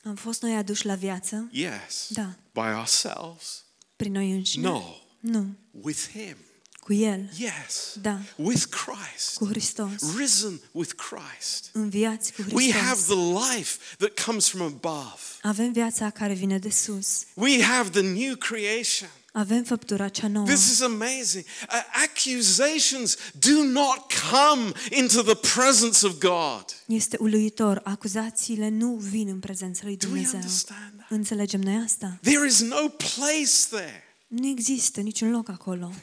Am 0.03 0.15
fost 0.15 0.41
noi 0.41 0.55
aduși 0.55 0.85
la 0.85 0.95
viață 0.95 1.49
Yes. 1.51 2.07
Da. 2.09 2.35
By 2.53 2.59
ourselves? 2.77 3.63
prin 3.95 4.11
noi 4.11 4.31
înșine? 4.31 4.67
No. 4.67 4.81
Nu. 5.19 5.55
With 5.71 6.09
him? 6.11 6.35
Cu 6.85 6.93
El. 6.93 7.29
Yes. 7.37 7.95
Da. 8.01 8.19
With 8.35 8.63
Christ. 8.65 9.37
Cu 9.37 9.45
Hristos. 9.45 10.15
Risen 10.17 10.59
with 10.71 10.91
Christ. 10.93 11.69
Înviați 11.71 12.33
cu 12.33 12.43
We 12.51 12.71
have 12.71 12.85
Hristos. 12.89 13.05
the 13.17 13.55
life 13.55 13.77
that 13.97 14.19
comes 14.25 14.47
from 14.49 14.61
above. 14.61 15.19
Avem 15.41 15.71
viața 15.71 16.09
care 16.09 16.33
vine 16.33 16.57
de 16.59 16.69
sus. 16.69 17.23
We 17.33 17.63
have 17.63 17.89
the 17.89 18.01
new 18.01 18.35
creation. 18.35 19.09
Avem 19.33 19.63
făptura 19.63 20.07
cea 20.09 20.27
nouă. 20.27 20.45
This 20.45 20.71
is 20.71 20.81
amazing. 20.81 21.45
Uh, 21.69 21.79
accusations 22.03 23.17
do 23.39 23.63
not 23.63 23.97
come 24.31 24.71
into 24.89 25.21
the 25.21 25.35
presence 25.53 26.05
of 26.05 26.17
God. 26.19 26.65
Este 26.85 27.17
uluitor. 27.19 27.81
Acuzațiile 27.83 28.69
nu 28.69 28.95
vin 28.95 29.27
în 29.27 29.39
prezența 29.39 29.81
lui 29.83 29.97
Do 29.97 30.07
we 30.07 30.13
Dumnezeu. 30.13 30.39
understand 30.39 30.93
that? 30.97 31.09
Înțelegem 31.09 31.59
noi 31.61 31.81
asta? 31.85 32.17
There 32.21 32.47
is 32.47 32.59
no 32.61 32.87
place 32.89 33.51
there. 33.69 34.03
Nu 34.27 34.47
există 34.47 35.01
niciun 35.01 35.31
loc 35.31 35.49
acolo. 35.49 35.91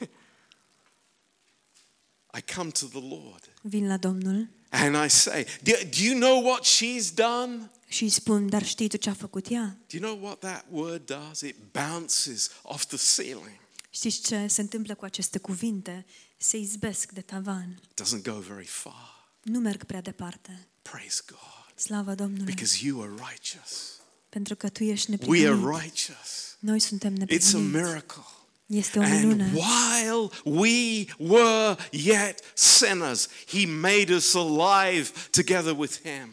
I 2.39 2.53
come 2.55 2.71
to 2.71 2.87
the 2.87 3.01
Lord 3.01 3.53
Vin 3.63 3.87
la 3.87 3.97
Domnul 3.97 4.49
and 4.71 5.05
I 5.05 5.09
say, 5.09 5.45
Do, 5.63 5.73
do 5.91 6.03
you 6.03 6.15
know 6.19 6.45
what 6.45 6.65
she's 6.67 7.15
done? 7.15 7.71
și 7.89 8.03
îi 8.03 8.09
spun, 8.11 8.49
dar 8.49 8.65
știi 8.67 8.89
tu 8.89 8.97
ce 8.97 9.11
a 9.11 9.13
făcut 9.15 9.51
ea? 9.51 9.77
Do 9.93 9.97
you 9.97 10.03
know 10.03 10.25
what 10.25 10.39
that 10.39 10.65
word 10.71 11.07
does? 11.07 11.41
It 11.41 11.57
bounces 11.73 12.51
off 12.63 12.85
the 12.87 12.97
ceiling. 13.15 13.59
Știți 13.91 14.21
ce 14.21 14.47
se 14.47 14.61
întâmplă 14.61 14.95
cu 14.95 15.05
aceste 15.05 15.39
cuvinte? 15.39 16.07
Se 16.37 16.57
izbesc 16.57 17.13
de 17.13 17.21
tavan. 17.21 17.81
It 17.91 18.03
doesn't 18.03 18.23
go 18.23 18.39
very 18.39 18.67
far. 18.67 19.31
Nu 19.43 19.59
merg 19.59 19.85
prea 19.85 20.01
departe. 20.01 20.67
Praise 20.83 21.23
God. 21.27 21.75
Slavă 21.79 22.15
Domnului! 22.15 22.45
Because 22.55 22.87
you 22.87 23.03
are 23.03 23.11
righteous. 23.31 24.01
Pentru 24.29 24.57
că 24.57 24.69
tu 24.69 24.85
ești 24.85 25.11
We 25.11 25.17
neprihănit. 25.17 25.65
are 25.67 25.81
righteous. 25.83 26.57
Noi 26.59 26.79
suntem 26.81 27.13
It's 27.13 27.17
a 27.17 27.19
neprihăniți. 27.19 27.57
miracle. 27.57 28.23
Este 28.69 28.99
o 28.99 29.03
And 29.03 29.15
minune. 29.25 29.51
while 29.55 30.29
we 30.45 31.05
were 31.19 31.77
yet 31.91 32.41
sinners, 32.55 33.29
He 33.47 33.67
made 33.67 34.15
us 34.15 34.35
alive 34.35 35.11
together 35.31 35.75
with 35.79 35.93
Him. 36.03 36.33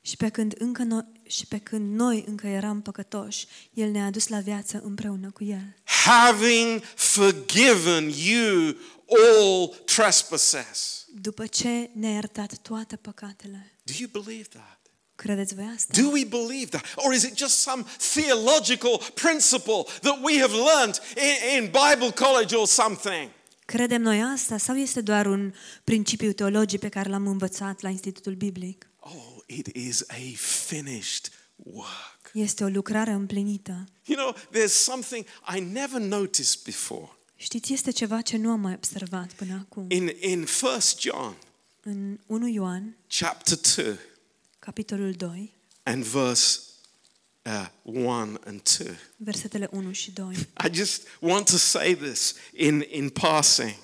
Și 0.00 0.16
pe 0.16 0.28
când 0.28 0.54
încă 0.58 0.82
noi, 0.82 1.04
și 1.26 1.46
pe 1.46 1.58
când 1.58 1.94
noi 1.96 2.24
încă 2.26 2.46
eram 2.46 2.80
păcătoși, 2.82 3.46
El 3.74 3.90
ne-a 3.90 4.04
adus 4.04 4.26
la 4.28 4.40
viață 4.40 4.80
împreună 4.84 5.30
cu 5.30 5.44
El. 5.44 5.74
Having 5.84 6.82
forgiven 6.94 8.08
you 8.24 8.74
all 9.08 9.74
trespasses. 9.84 11.06
După 11.20 11.46
ce 11.46 11.90
ne-a 11.92 12.10
iertat 12.12 12.58
toate 12.58 12.96
păcatele. 12.96 13.72
Do 13.82 13.92
you 13.98 14.22
believe 14.22 14.48
that? 14.48 14.75
Credeți 15.16 15.54
voi 15.54 15.72
asta? 15.74 16.00
Do 16.00 16.08
we 16.08 16.24
believe 16.24 16.66
that? 16.66 16.84
Or 16.96 17.12
is 17.12 17.22
it 17.22 17.36
just 17.36 17.58
some 17.58 17.84
theological 17.98 19.02
principle 19.14 19.84
that 20.00 20.18
we 20.22 20.40
have 20.40 20.52
learned 20.52 21.00
in, 21.16 21.62
in 21.62 21.70
Bible 21.70 22.12
college 22.12 22.54
or 22.54 22.66
something? 22.66 23.30
Credem 23.64 24.02
noi 24.02 24.22
asta 24.22 24.56
sau 24.56 24.76
este 24.76 25.00
doar 25.00 25.26
un 25.26 25.52
principiu 25.84 26.32
teologic 26.32 26.80
pe 26.80 26.88
care 26.88 27.08
l-am 27.08 27.26
învățat 27.26 27.80
la 27.80 27.88
Institutul 27.88 28.34
Biblic? 28.34 28.90
Oh, 28.98 29.36
it 29.46 29.66
is 29.66 30.04
a 30.08 30.36
finished 30.66 31.32
work. 31.56 32.30
Este 32.32 32.64
o 32.64 32.68
lucrare 32.68 33.10
împlinită. 33.10 33.88
You 34.04 34.18
know, 34.18 34.34
there's 34.34 34.72
something 34.72 35.26
I 35.56 35.60
never 35.60 36.00
noticed 36.00 36.60
before. 36.64 37.10
Știți, 37.36 37.72
este 37.72 37.90
ceva 37.90 38.20
ce 38.20 38.36
nu 38.36 38.50
am 38.50 38.60
mai 38.60 38.72
observat 38.72 39.32
până 39.32 39.66
acum. 39.68 39.86
In, 39.88 40.10
in 40.20 40.46
1 40.62 40.72
John 40.98 41.36
În 41.82 42.18
1 42.26 42.48
Ioan, 42.48 42.96
chapter 43.18 43.58
2 43.76 43.98
capitolul 44.66 45.14
2, 45.14 45.50
and 45.82 46.04
verse 46.04 46.60
uh, 47.44 47.66
1 47.82 48.40
and 48.44 48.60
2. 48.78 48.86
versetele 49.16 49.68
1 49.70 49.92
și 49.92 50.10
2. 50.10 50.34
I 50.36 50.74
just 50.74 51.02
want 51.20 51.46
to 51.50 51.56
say 51.56 51.94
this 51.96 52.34
in, 52.52 52.84
in 52.90 53.08
passing 53.08 53.74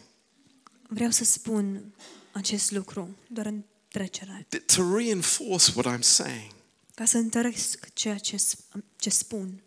Vreau 0.88 1.11
să 1.11 1.25
spun 1.25 1.95
acest 2.33 2.71
lucru, 2.71 3.16
doar 3.29 3.47
în 3.47 3.62
trecere, 3.88 4.47
th- 4.57 4.64
to 4.75 4.97
reinforce 4.97 5.73
what 5.75 5.99
I'm 5.99 6.03
saying. 6.03 6.53
ca 6.95 7.05
să 7.05 7.16
întăresc 7.18 7.92
ceea 7.92 8.18
ce, 8.18 8.37
sp- 8.37 8.83
ce 8.97 9.11
spun. 9.11 9.62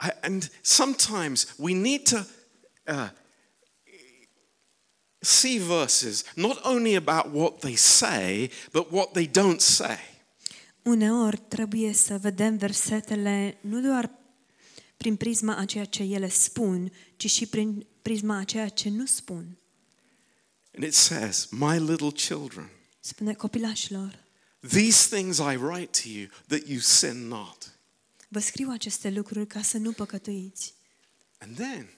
I, 0.00 0.08
and 0.20 0.50
sometimes 0.60 1.46
we 1.56 1.74
need 1.74 2.08
to 2.08 2.16
uh, 2.92 3.08
see 5.22 5.58
verses 5.58 6.24
not 6.34 6.64
only 6.64 6.94
about 6.96 7.34
what 7.34 7.58
they 7.60 7.76
say, 7.76 8.50
but 8.72 8.90
what 8.90 9.12
they 9.12 9.30
don't 9.30 9.60
say. 9.60 9.98
Uneori 10.82 11.36
trebuie 11.48 11.92
să 11.92 12.18
vedem 12.18 12.56
versetele 12.56 13.58
nu 13.60 13.80
doar 13.80 14.10
prin 14.96 15.16
prisma 15.16 15.56
a 15.56 15.64
ceea 15.64 15.84
ce 15.84 16.02
ele 16.02 16.28
spun, 16.28 16.92
ci 17.16 17.30
și 17.30 17.46
prin 17.46 17.86
prisma 18.02 18.36
a 18.36 18.44
ceea 18.44 18.68
ce 18.68 18.88
nu 18.88 19.06
spun. 19.06 19.56
And 20.74 20.84
it 20.84 20.94
says, 20.94 21.48
My 21.50 21.78
little 21.78 22.10
children, 22.10 22.70
Spune 23.00 23.34
copilașilor, 23.34 24.24
these 24.68 25.16
things 25.16 25.38
I 25.38 25.56
write 25.56 26.02
to 26.02 26.08
you 26.08 26.26
that 26.46 26.68
you 26.68 26.78
sin 26.80 27.26
not. 27.28 27.76
vă 28.28 28.38
scriu 28.38 28.70
aceste 28.70 29.10
lucruri 29.10 29.46
ca 29.46 29.62
să 29.62 29.78
nu 29.78 29.92
păcătuiți. 29.92 30.74
And 31.38 31.56
then, 31.56 31.88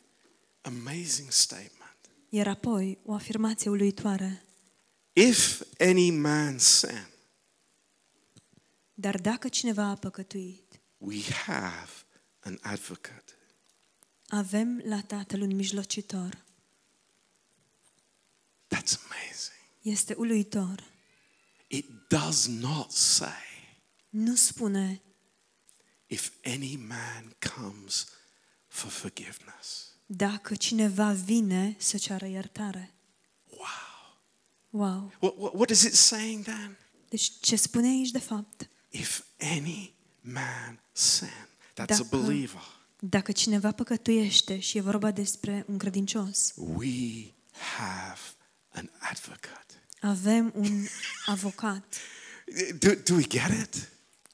amazing 0.63 1.31
statement. 1.31 1.84
Iar 2.35 2.47
apoi 2.47 2.99
o 3.05 3.13
afirmație 3.13 3.71
uluitoare. 3.71 4.45
If 5.13 5.63
any 5.79 6.11
man 6.11 6.59
sin, 6.59 7.07
Dar 8.95 9.21
dacă 9.21 9.49
cineva 9.49 9.85
a 9.85 9.95
păcătuit, 9.95 10.81
we 10.99 11.23
have 11.23 11.91
an 12.39 12.59
advocate. 12.63 13.33
avem 14.29 14.83
la 14.85 15.01
Tatăl 15.01 15.41
un 15.41 15.55
mijlocitor. 15.55 16.45
That's 18.75 18.97
amazing. 19.05 19.61
Este 19.81 20.15
uluitor. 20.15 20.85
It 21.67 21.87
does 22.09 22.47
not 22.47 22.91
say, 22.91 23.77
Nu 24.09 24.35
spune 24.35 25.03
if 26.07 26.31
any 26.45 26.77
man 26.77 27.37
comes 27.55 28.07
for 28.67 28.91
forgiveness. 28.91 29.94
Dacă 30.17 30.55
cineva 30.55 31.13
vine 31.13 31.77
să 31.79 31.97
ceară 31.99 32.27
iertare. 32.27 32.95
Wow. 33.51 33.67
Wow! 34.71 35.13
What, 35.21 35.35
what, 35.39 35.53
what 35.55 35.71
is 35.71 35.83
it 35.83 35.95
saying 35.95 36.45
then? 36.45 36.77
Deci 37.09 37.33
ce 37.41 37.57
spune 37.57 37.87
aici 37.87 38.11
de 38.11 38.19
fapt? 38.19 38.69
If 38.89 39.21
any 39.39 39.95
man 40.21 40.81
sin, 40.93 41.29
that's 41.73 41.75
a 41.77 41.85
Dacă- 41.85 42.07
believer. 42.11 42.63
Dacă 42.99 43.33
cineva 43.33 43.73
păcătuiește 43.73 44.59
și 44.59 44.79
e 44.79 44.81
vorba 44.81 45.11
despre 45.11 45.65
un 45.69 45.79
credincios, 45.79 46.53
We 46.57 47.33
have 47.77 48.21
an 48.69 48.91
advocate. 48.99 49.83
avem 50.01 50.53
un 50.57 50.87
avocat. 51.27 51.97
Do, 52.79 52.91
do 53.05 53.15
we 53.15 53.23
get 53.29 53.51
it? 53.63 53.89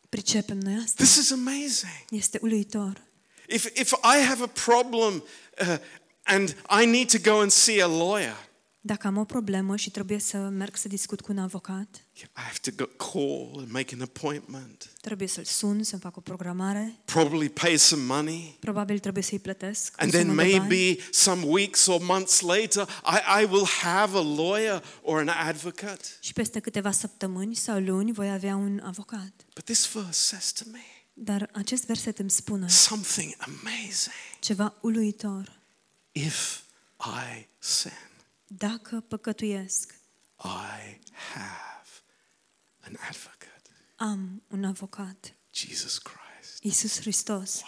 Pricepem 0.08 0.58
noi 0.58 0.74
asta? 0.74 1.04
This 1.04 1.16
is 1.16 1.30
amazing. 1.30 2.04
Este 2.10 2.38
uluitor. 2.42 3.02
If, 3.50 3.64
if 3.78 3.92
I 3.92 4.24
have 4.26 4.42
a 4.42 4.46
problem 4.64 5.24
uh, 5.60 5.76
and 6.22 6.48
I 6.82 6.86
need 6.86 7.10
to 7.10 7.18
go 7.32 7.40
and 7.40 7.50
see 7.50 7.82
a 7.82 7.86
lawyer, 7.86 8.48
Dacă 8.82 9.06
am 9.06 9.16
o 9.16 9.24
problemă 9.24 9.76
și 9.76 9.90
trebuie 9.90 10.18
să 10.18 10.36
merg 10.36 10.76
să 10.76 10.88
discut 10.88 11.20
cu 11.20 11.32
un 11.32 11.38
avocat, 11.38 11.88
I 12.16 12.24
have 12.34 12.58
to 12.62 12.70
go 12.76 12.84
call 13.12 13.58
and 13.58 13.70
make 13.70 13.94
an 13.94 14.00
appointment. 14.00 14.90
trebuie 15.00 15.28
să-l 15.28 15.44
sun, 15.44 15.82
să-mi 15.82 16.00
fac 16.00 16.16
o 16.16 16.20
programare, 16.20 17.00
Probably 17.04 17.48
pay 17.48 17.76
some 17.78 18.02
money. 18.02 18.56
probabil 18.60 18.98
trebuie 18.98 19.22
să-i 19.22 19.38
plătesc. 19.38 19.92
o 19.98 20.02
And 20.02 20.10
then 20.12 20.26
sumă 20.28 20.42
de 20.42 20.48
bani. 20.56 20.58
maybe 20.68 21.02
some 21.10 21.44
weeks 21.46 21.86
or 21.86 22.00
months 22.02 22.40
later, 22.40 22.88
I, 23.04 23.42
I 23.42 23.44
will 23.44 23.66
have 23.82 24.16
a 24.16 24.22
lawyer 24.22 24.82
or 25.02 25.18
an 25.18 25.28
advocate. 25.28 26.04
Și 26.20 26.32
peste 26.32 26.60
câteva 26.60 26.90
săptămâni 26.90 27.54
sau 27.54 27.78
luni 27.80 28.12
voi 28.12 28.30
avea 28.30 28.56
un 28.56 28.80
avocat. 28.84 29.32
But 29.54 29.64
this 29.64 29.86
verse 29.92 30.10
says 30.36 30.52
to 30.52 30.64
me 30.72 30.78
Dar 31.22 31.48
acest 31.52 31.84
verset 31.86 32.18
îmi 32.18 32.30
spune 32.30 32.68
something 32.68 33.34
amazing. 33.38 34.14
ceva 34.40 34.74
uluitor. 34.80 35.60
If 36.12 36.60
I 36.98 37.46
sin, 37.58 37.92
Dacă 38.46 39.00
păcătuiesc, 39.00 39.94
I 40.44 41.00
have 41.34 41.88
an 42.80 42.94
advocate, 43.08 43.70
am 43.96 44.42
un 44.48 44.64
avocat. 44.64 45.34
Jesus 45.52 45.98
Christ. 45.98 46.62
Iisus 46.62 47.00
Hristos. 47.00 47.60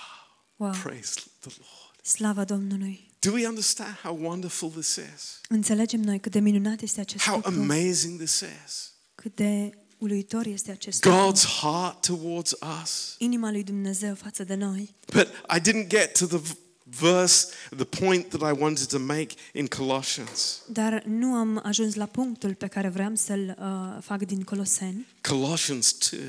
Wow! 0.56 0.70
Praise 0.82 1.20
the 1.40 1.50
Lord. 1.58 2.04
Slavă 2.04 2.44
Domnului! 2.44 3.10
Do 3.18 3.30
we 3.32 3.46
understand 3.46 3.94
how 3.96 4.18
wonderful 4.22 4.70
this 4.70 4.94
is? 5.14 5.40
Înțelegem 5.48 6.00
noi 6.00 6.20
cât 6.20 6.32
de 6.32 6.38
minunat 6.40 6.80
este 6.80 7.00
acest 7.00 7.24
How 7.24 7.34
lucru, 7.36 7.50
amazing 7.60 8.18
this 8.18 8.40
is? 8.40 8.92
cât 9.14 9.34
de 9.34 9.78
uluitor 10.02 10.46
este 10.46 10.70
acest 10.70 11.04
lucru. 11.04 11.20
God's 11.20 11.44
heart 11.44 12.06
towards 12.06 12.52
us. 12.82 13.14
Inima 13.18 13.50
lui 13.50 13.62
Dumnezeu 13.62 14.14
față 14.14 14.44
de 14.44 14.54
noi. 14.54 14.94
But 15.12 15.28
I 15.56 15.60
didn't 15.60 15.86
get 15.88 16.18
to 16.18 16.26
the 16.26 16.36
v- 16.36 16.56
verse, 16.84 17.46
the 17.76 17.84
point 17.84 18.28
that 18.28 18.54
I 18.54 18.60
wanted 18.60 18.86
to 18.86 18.98
make 18.98 19.34
in 19.52 19.66
Colossians. 19.66 20.60
Dar 20.66 21.02
nu 21.06 21.34
am 21.34 21.60
ajuns 21.64 21.94
la 21.94 22.06
punctul 22.06 22.54
pe 22.54 22.66
care 22.66 22.88
vreau 22.88 23.14
să-l 23.14 23.56
uh, 23.58 24.02
fac 24.02 24.22
din 24.24 24.42
Coloseni, 24.42 25.06
Colossians 25.20 25.96
2 26.10 26.20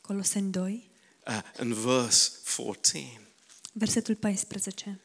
Coloseni 0.00 0.50
2, 0.50 0.90
uh, 1.26 1.40
and 1.58 1.72
verse 1.72 2.30
14. 2.42 3.20
versetul 3.72 4.18
14. 4.20 5.00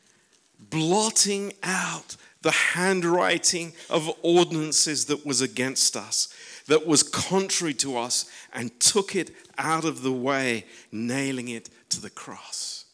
Blotting 0.69 1.54
out 1.62 2.15
the 2.41 2.52
handwriting 2.73 3.73
of 3.89 4.17
ordinances 4.21 5.06
that 5.06 5.26
was 5.26 5.41
against 5.41 5.95
us, 6.10 6.30
that 6.65 6.86
was 6.86 7.02
contrary 7.02 7.73
to 7.73 7.89
us, 7.89 8.26
and 8.52 8.71
took 8.91 9.12
it 9.12 9.32
out 9.73 9.84
of 9.84 9.99
the 9.99 10.19
way, 10.21 10.65
nailing 10.89 11.49
it 11.49 11.67
to 11.88 11.97
the 11.99 12.10
cross. 12.10 12.86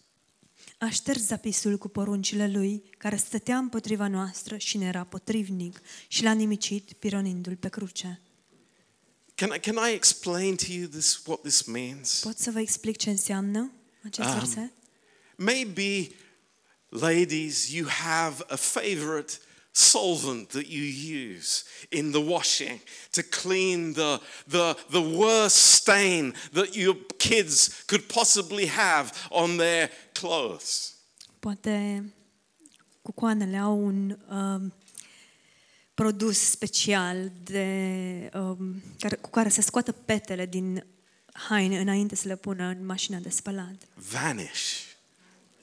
A 0.77 0.89
șters 0.89 1.25
zapisul 1.25 1.77
cu 1.77 1.87
poruncile 1.87 2.47
lui, 2.47 2.83
care 2.97 3.15
stătea 3.15 3.57
împotriva 3.57 4.07
noastră 4.07 4.57
și 4.57 4.77
ne 4.77 4.85
era 4.85 5.03
potrivnic, 5.03 5.81
și 6.07 6.23
l-a 6.23 6.31
nimicit, 6.31 6.93
pironindu-l 6.93 7.55
pe 7.55 7.69
cruce. 7.69 8.21
Can 9.35 9.53
I, 9.55 9.59
can 9.59 9.75
I 9.89 9.93
explain 9.93 10.55
to 10.55 10.65
you 10.69 10.87
this, 10.87 11.21
what 11.25 11.41
this 11.41 11.61
means? 11.61 12.19
Pot 12.19 12.37
să 12.37 12.51
vă 12.51 12.59
explic 12.59 12.97
ce 12.97 13.09
înseamnă 13.09 13.71
acest 14.03 14.29
Um, 14.29 14.33
verset? 14.33 14.71
Maybe, 15.35 16.07
ladies, 16.89 17.71
you 17.71 17.87
have 17.89 18.43
a 18.47 18.55
favorite 18.55 19.33
solvent 19.71 20.49
that 20.49 20.67
you 20.67 20.83
use 20.83 21.63
in 21.89 22.11
the 22.11 22.19
washing 22.19 22.81
to 23.11 23.21
clean 23.23 23.93
the, 23.93 24.19
the, 24.47 24.77
the 24.89 25.01
worst 25.01 25.55
stain 25.55 26.33
that 26.53 26.75
your 26.75 26.95
kids 27.17 27.83
could 27.87 28.07
possibly 28.07 28.65
have 28.67 29.11
on 29.29 29.57
their 29.57 29.89
clothes. 30.13 30.93
Poate 31.39 32.03
cucoanele 33.01 33.57
au 33.57 33.85
un 33.85 34.17
um, 34.29 34.73
produs 35.93 36.37
special 36.37 37.31
de, 37.43 38.29
um, 38.33 38.83
care, 38.99 39.15
cu 39.15 39.29
care 39.29 39.49
se 39.49 39.61
scoată 39.61 39.91
petele 39.91 40.45
din 40.45 40.85
haine 41.33 41.79
înainte 41.79 42.15
să 42.15 42.27
le 42.27 42.35
pună 42.35 42.63
în 42.63 42.85
mașina 42.85 43.17
de 43.17 43.29
spălat. 43.29 43.87
Vanish. 43.93 44.87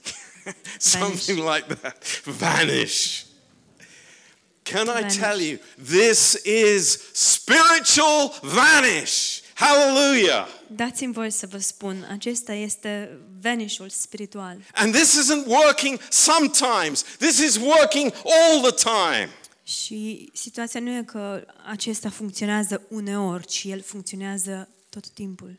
Something 0.78 1.38
like 1.38 1.74
that. 1.74 2.22
Vanish. 2.24 3.25
Can 4.70 4.88
I 4.88 5.00
Vanish. 5.00 5.16
tell 5.18 5.40
you, 5.40 5.58
this 5.84 6.34
is 6.44 6.98
spiritual 7.12 8.34
vanish. 8.42 9.40
Hallelujah. 9.54 10.48
Dați-mi 10.66 11.12
voi 11.12 11.30
să 11.30 11.46
vă 11.46 11.58
spun, 11.58 12.06
acesta 12.10 12.52
este 12.52 13.18
vanișul 13.40 13.88
spiritual. 13.88 14.56
And 14.74 14.94
this 14.94 15.18
isn't 15.22 15.46
working 15.46 15.98
sometimes, 16.10 17.02
this 17.18 17.38
is 17.38 17.56
working 17.56 18.12
all 18.24 18.70
the 18.70 18.90
time. 18.90 19.30
Și 19.62 20.30
situația 20.32 20.80
nu 20.80 20.96
e 20.96 21.02
că 21.02 21.46
acesta 21.66 22.10
funcționează 22.10 22.82
uneori, 22.88 23.46
ci 23.46 23.64
el 23.64 23.82
funcționează 23.82 24.68
tot 24.90 25.08
timpul. 25.08 25.58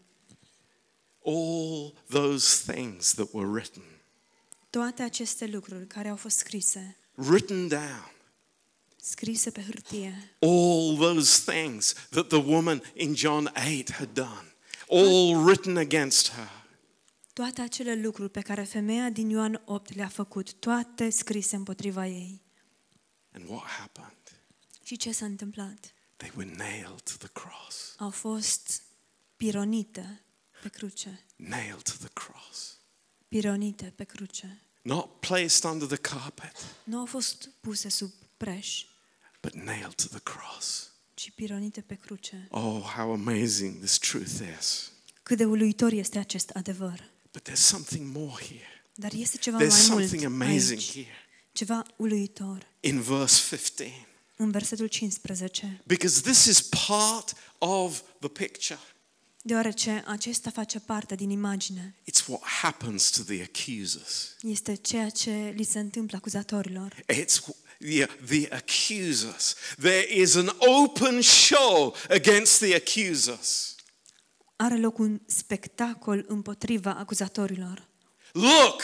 All 1.26 1.94
those 2.10 2.72
things 2.72 3.14
that 3.14 3.28
were 3.32 3.50
written, 3.50 3.84
Toate 4.70 5.04
aceste 5.04 5.46
lucruri 5.46 5.88
care 5.88 6.10
au 6.10 6.16
fost 6.16 6.38
scrise, 6.38 6.98
written 7.16 7.68
down, 7.68 8.12
scrise 9.02 9.52
pe 9.52 9.62
hârtie, 9.62 10.36
all 10.40 10.96
those 10.98 11.52
things 11.52 11.94
that 12.10 12.28
the 12.28 12.44
woman 12.46 12.84
in 12.94 13.16
John 13.16 13.52
8 13.56 13.92
had 13.92 14.10
done, 14.14 14.54
all 14.90 15.36
written 15.46 15.78
against 15.78 16.30
her. 16.30 16.66
toate 17.34 17.62
acele 17.62 17.96
lucruri 17.96 18.30
pe 18.30 18.42
care 18.42 18.64
femeia 18.64 19.10
din 19.10 19.30
Ioan 19.30 19.62
8 19.66 19.96
le-a 19.96 20.08
făcut, 20.08 20.54
toate 20.54 21.10
scrise 21.10 21.56
împotriva 21.56 22.08
ei. 22.08 22.42
And 23.32 23.50
what 23.50 23.64
happened? 23.64 24.42
Și 24.84 24.98
ce 24.98 25.12
s-a 25.12 25.26
întâmplat? 25.26 25.94
They 26.18 26.32
were 26.36 26.54
nailed 26.56 27.02
to 27.02 27.14
the 27.18 27.28
cross. 27.34 27.96
Au 27.98 28.10
fost 28.10 28.84
pironite 29.36 30.22
pe 30.62 30.70
cruce. 30.70 31.26
Nailed 31.36 31.82
to 31.82 31.94
the 32.00 32.10
cross. 32.14 32.78
Pironite 33.28 33.94
pe 33.96 34.04
cruce. 34.04 34.62
Not 34.82 35.20
placed 35.20 35.72
under 35.72 35.88
the 35.88 35.98
carpet, 35.98 36.52
Nu 36.84 37.00
au 37.00 37.06
fost 37.06 37.50
puse 37.62 37.90
sub 37.90 38.12
preș, 38.38 38.86
but 39.42 39.54
nailed 39.54 39.96
to 39.96 40.08
the 40.08 40.20
cross. 40.20 40.92
ci 41.14 41.32
pironite 41.36 41.82
pe 41.82 41.96
cruce. 41.96 42.48
Oh, 42.52 42.84
how 42.96 43.12
amazing 43.12 43.80
this 43.80 43.98
truth 43.98 44.40
is. 44.60 44.92
Cât 45.24 45.38
de 45.38 45.46
uluitor 45.46 45.92
este 45.92 46.20
acest 46.20 46.50
adevăr. 46.50 47.12
But 47.32 47.50
there's 47.50 47.54
something 47.66 48.16
more 48.18 48.44
here. 48.44 48.84
Dar 48.96 49.12
este 49.14 49.38
ceva 49.38 49.58
There's 49.58 49.88
mai 49.88 49.88
mult 49.90 50.08
something 50.08 50.24
amazing 50.24 50.80
aici. 50.80 50.92
here. 50.94 51.16
Ceva 51.52 51.84
uluitor. 51.96 52.68
In 52.80 53.02
verse 53.02 53.42
15. 53.56 54.08
În 54.36 54.52
versetul 54.52 54.88
15. 54.88 55.82
Because 55.86 56.22
this 56.22 56.46
is 56.46 56.62
part 56.62 57.34
of 57.58 58.02
the 58.20 58.28
picture. 58.28 58.80
Deoarece 59.42 60.04
acesta 60.08 60.50
face 60.50 60.80
parte 60.80 61.16
din 61.16 61.30
imagine. 61.30 61.96
It's 62.12 62.26
what 62.28 62.42
happens 62.44 63.10
to 63.10 63.22
the 63.24 63.42
accusers. 63.42 64.36
Este 64.42 64.76
ceea 64.76 65.10
ce 65.10 65.54
li 65.56 65.64
se 65.64 65.80
întâmplă 65.80 66.18
acuzatorilor. 66.18 66.96
It's 67.14 67.40
the, 67.80 68.08
the 68.26 68.48
accusers. 68.52 69.56
There 69.78 70.06
is 70.10 70.36
an 70.36 70.50
open 70.60 71.22
show 71.22 71.94
against 72.10 72.60
the 72.60 72.76
accusers. 72.76 73.76
Are 74.56 74.78
loc 74.78 74.98
un 74.98 75.22
spectacol 75.26 76.26
împotriva 76.28 76.94
acuzatorilor. 76.94 77.88
Look, 78.32 78.82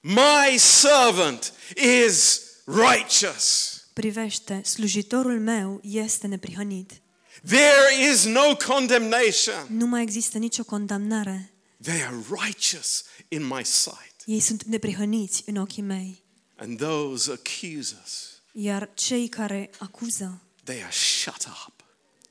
my 0.00 0.56
servant 0.58 1.52
is 1.76 2.42
righteous. 2.64 3.74
Privește, 3.92 4.60
slujitorul 4.64 5.40
meu 5.40 5.80
este 5.82 6.26
neprihănit. 6.26 7.00
There 7.44 8.10
is 8.10 8.24
no 8.24 8.56
condemnation. 8.66 9.66
Nu 9.68 9.86
mai 9.86 10.02
există 10.02 10.38
nicio 10.38 10.64
condamnare. 10.64 11.50
They 11.82 12.02
are 12.02 12.16
righteous 12.44 13.04
in 13.28 13.46
my 13.46 13.64
sight. 13.64 14.14
Ei 14.24 14.40
sunt 14.40 14.62
neprihăniți 14.62 15.42
în 15.46 15.56
ochii 15.56 15.82
mei. 15.82 16.25
And 16.56 16.78
those 16.78 17.32
accusers, 17.32 18.40
Iar 18.52 18.90
cei 18.94 19.28
care 19.28 19.70
acuză 19.78 20.40
they 20.64 20.82
are 20.82 20.92
shut 20.92 21.48
up. 21.66 21.84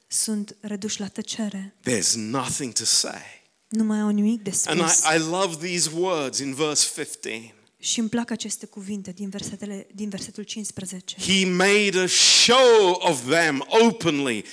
sunt 0.07 0.55
reduși 0.59 0.99
la 0.99 1.07
tăcere. 1.07 1.75
There's 1.89 2.13
nothing 2.15 2.73
to 2.73 2.83
say. 2.83 3.43
Nu 3.69 3.83
mai 3.83 3.99
au 3.99 4.09
nimic 4.09 4.41
de 4.41 4.51
And 4.65 4.79
spus. 4.79 5.03
I, 5.11 5.15
I 5.15 5.19
love 5.19 5.67
these 5.67 5.89
words 5.93 6.39
in 6.39 6.53
verse 6.53 6.87
15. 7.01 7.53
Și 7.79 7.99
îmi 7.99 8.09
plac 8.09 8.29
aceste 8.31 8.65
cuvinte 8.65 9.11
din, 9.11 9.29
versetele, 9.29 9.87
din 9.93 10.09
versetul 10.09 10.43
15. 10.43 11.15
He 11.19 11.45
made 11.45 11.99
a 11.99 12.05
show 12.07 12.91
of 12.91 13.29
them 13.29 13.65
openly, 13.67 14.45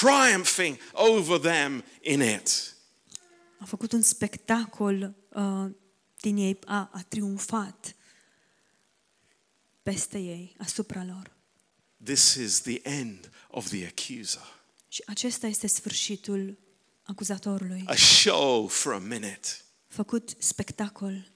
triumphing 0.00 0.78
over 0.92 1.38
them 1.38 1.84
in 2.00 2.20
it. 2.20 2.76
A 3.58 3.64
făcut 3.64 3.92
un 3.92 4.02
spectacol 4.02 5.14
uh, 5.28 5.64
din 6.20 6.36
ei, 6.36 6.58
a, 6.66 6.90
a 6.92 7.04
triumfat 7.08 7.96
peste 9.90 10.18
ei, 10.18 10.54
asupra 10.58 11.04
lor. 11.04 11.36
This 12.04 12.34
is 12.34 12.60
the 12.60 12.80
end 12.82 13.30
of 13.48 13.68
the 13.68 13.86
accuser. 13.86 14.56
Și 14.88 15.02
acesta 15.06 15.46
este 15.46 15.66
sfârșitul 15.66 16.58
acuzatorului. 17.02 17.82
A 17.86 17.94
show 17.94 18.66
for 18.66 18.92
a 18.92 18.98
minute 18.98 19.48
Făcut 19.86 20.34
spectacol 20.38 21.30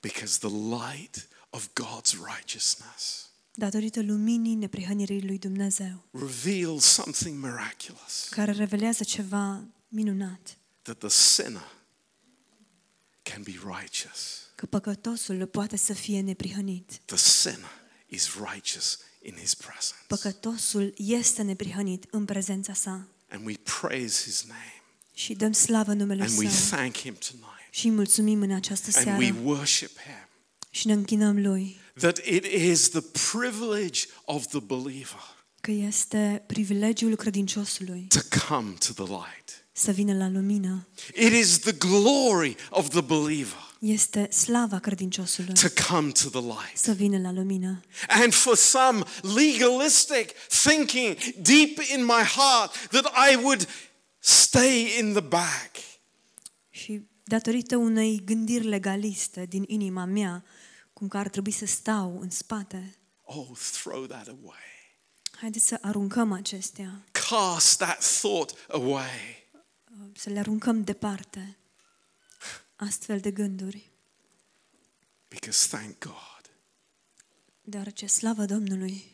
because 0.00 0.38
the 0.38 0.48
light 0.50 1.28
of 1.50 1.68
God's 1.68 2.12
righteousness 2.34 3.30
datorită 3.52 4.02
luminii 4.02 4.54
neprihănirii 4.54 5.22
lui 5.22 5.38
Dumnezeu, 5.38 6.04
reveals 6.10 6.84
something 6.84 7.44
miraculous 7.44 8.26
care 8.30 8.52
revelează 8.52 9.04
ceva 9.04 9.64
minunat, 9.88 10.58
that 10.82 10.98
the 10.98 11.08
sinner 11.08 11.72
can 13.22 13.42
be 13.42 13.52
righteous. 13.52 14.43
Că 14.64 14.78
păcătosul 14.78 15.46
poate 15.46 15.76
să 15.76 15.92
fie 15.92 16.20
neprihănit. 16.20 17.00
The 17.04 17.16
sinner 17.16 17.70
is 18.08 18.30
righteous 18.34 18.98
in 19.22 19.34
his 19.40 19.54
presence. 19.54 19.94
Păcătosul 20.06 20.94
este 20.96 21.42
neprihănit 21.42 22.04
în 22.10 22.24
prezența 22.24 22.72
sa 22.72 23.08
And 23.28 23.46
we 23.46 23.54
praise 23.80 24.22
his 24.22 24.44
name 24.48 24.82
și 25.14 25.34
dăm 25.34 25.52
slavă 25.52 25.92
numelui 25.92 26.26
and 26.26 26.38
we 26.38 26.48
său 26.48 26.78
thank 26.78 26.96
him 26.96 27.16
tonight 27.28 27.48
și 27.70 27.86
îi 27.86 27.92
mulțumim 27.92 28.42
în 28.42 28.52
această 28.52 28.90
and 28.98 29.18
we 29.18 29.24
seară 29.24 29.40
worship 29.44 29.98
him. 29.98 30.28
și 30.70 30.86
ne 30.86 30.92
închinăm 30.92 31.42
lui 31.42 31.76
That 31.94 32.18
it 32.24 32.44
is 32.44 32.88
the 32.88 33.00
privilege 33.00 34.00
of 34.24 34.46
the 34.46 34.60
believer 34.60 35.32
că 35.60 35.70
este 35.70 36.42
privilegiul 36.46 37.16
credinciosului 37.16 38.06
to 38.08 38.46
come 38.48 38.70
to 38.70 39.04
the 39.04 39.12
light. 39.12 39.66
să 39.72 39.90
vină 39.90 40.16
la 40.16 40.28
lumină. 40.28 40.88
It 41.14 41.32
is 41.32 41.58
the 41.58 41.72
glory 41.72 42.56
of 42.70 42.88
the 42.88 43.00
believer 43.00 43.73
Este 43.80 44.30
slava 44.30 44.78
credinciosului 44.78 45.54
to 45.54 45.68
come 45.92 46.10
to 46.10 46.28
the 46.28 46.40
light. 46.40 46.76
să 46.76 46.92
vină 46.92 47.18
la 47.18 47.32
lumină. 47.32 47.80
And 48.08 48.32
for 48.32 48.56
some 48.56 49.02
legalistic 49.34 50.30
thinking 50.48 51.16
deep 51.24 51.78
in 51.96 52.04
my 52.04 52.22
heart 52.36 52.88
that 52.88 53.06
I 53.32 53.36
would 53.36 53.68
stay 54.18 54.98
in 54.98 55.12
the 55.12 55.20
back. 55.22 55.76
Și 56.70 57.02
datorită 57.24 57.76
unei 57.76 58.22
gândiri 58.24 58.64
legaliste 58.66 59.46
din 59.48 59.64
inima 59.66 60.04
mea, 60.04 60.44
cum 60.92 61.08
că 61.08 61.16
ar 61.16 61.28
trebui 61.28 61.52
să 61.52 61.66
stau 61.66 62.18
în 62.20 62.30
spate, 62.30 62.96
Oh, 63.26 63.48
throw 63.72 64.06
that 64.06 64.28
away. 64.28 64.96
haideți 65.40 65.66
să 65.66 65.78
aruncăm 65.80 66.32
acestea, 66.32 67.04
Cast 67.28 67.76
that 67.78 68.18
thought 68.20 68.54
away. 68.68 69.46
să 70.14 70.30
le 70.30 70.38
aruncăm 70.38 70.84
departe, 70.84 71.56
astfel 72.76 73.20
de 73.20 73.30
gânduri, 73.30 73.90
Because 75.28 75.66
thank 75.76 75.98
God, 75.98 76.50
deoarece 77.62 78.06
slavă 78.06 78.44
Domnului, 78.44 79.04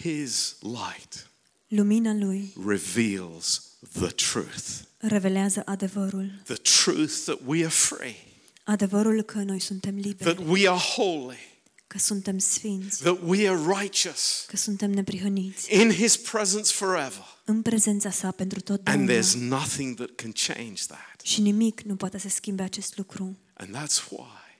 His 0.00 0.56
light 0.60 1.30
lumina 1.68 2.12
Lui 2.12 2.52
reveals 2.66 3.62
the 3.92 4.06
truth. 4.08 4.68
revelează 4.98 5.62
adevărul, 5.64 6.30
The 6.44 6.54
truth 6.54 7.12
that 7.24 7.38
we 7.46 7.58
are 7.58 7.68
free, 7.68 8.16
adevărul 8.64 9.22
că 9.22 9.38
noi 9.42 9.58
suntem 9.60 9.94
that 10.00 10.04
liberi, 10.06 10.44
we 10.50 10.68
are 10.68 10.78
holy, 10.78 11.49
că 11.92 11.98
suntem 11.98 12.38
sfinți, 12.38 13.02
that 13.02 13.18
we 13.24 13.48
are 13.48 13.80
righteous 13.80 14.44
că 14.48 14.56
suntem 14.56 14.90
neprihăniți, 14.90 15.74
in 15.80 15.92
His 15.92 16.16
presence 16.16 16.72
forever. 16.72 17.24
în 17.44 17.62
prezența 17.62 18.10
sa 18.10 18.30
pentru 18.30 18.58
And 18.66 18.66
totdeauna. 18.84 19.12
there's 19.12 19.32
nothing 19.38 19.94
that 19.96 20.10
can 20.14 20.32
change 20.46 20.82
that. 20.86 21.20
Și 21.22 21.40
nimic 21.40 21.80
nu 21.80 21.96
poate 21.96 22.18
să 22.18 22.28
schimbe 22.28 22.62
acest 22.62 22.96
lucru. 22.96 23.38
And 23.54 23.76
that's 23.76 24.08
why, 24.08 24.58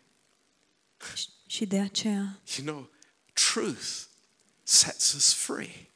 Și- 1.15 1.27
Și 1.47 1.67
de 1.67 1.79
aceea, 1.81 2.41
you 2.57 2.67
know, 2.67 2.91
truth 3.33 3.85
sets 4.63 5.13
us 5.13 5.33
free. 5.33 5.91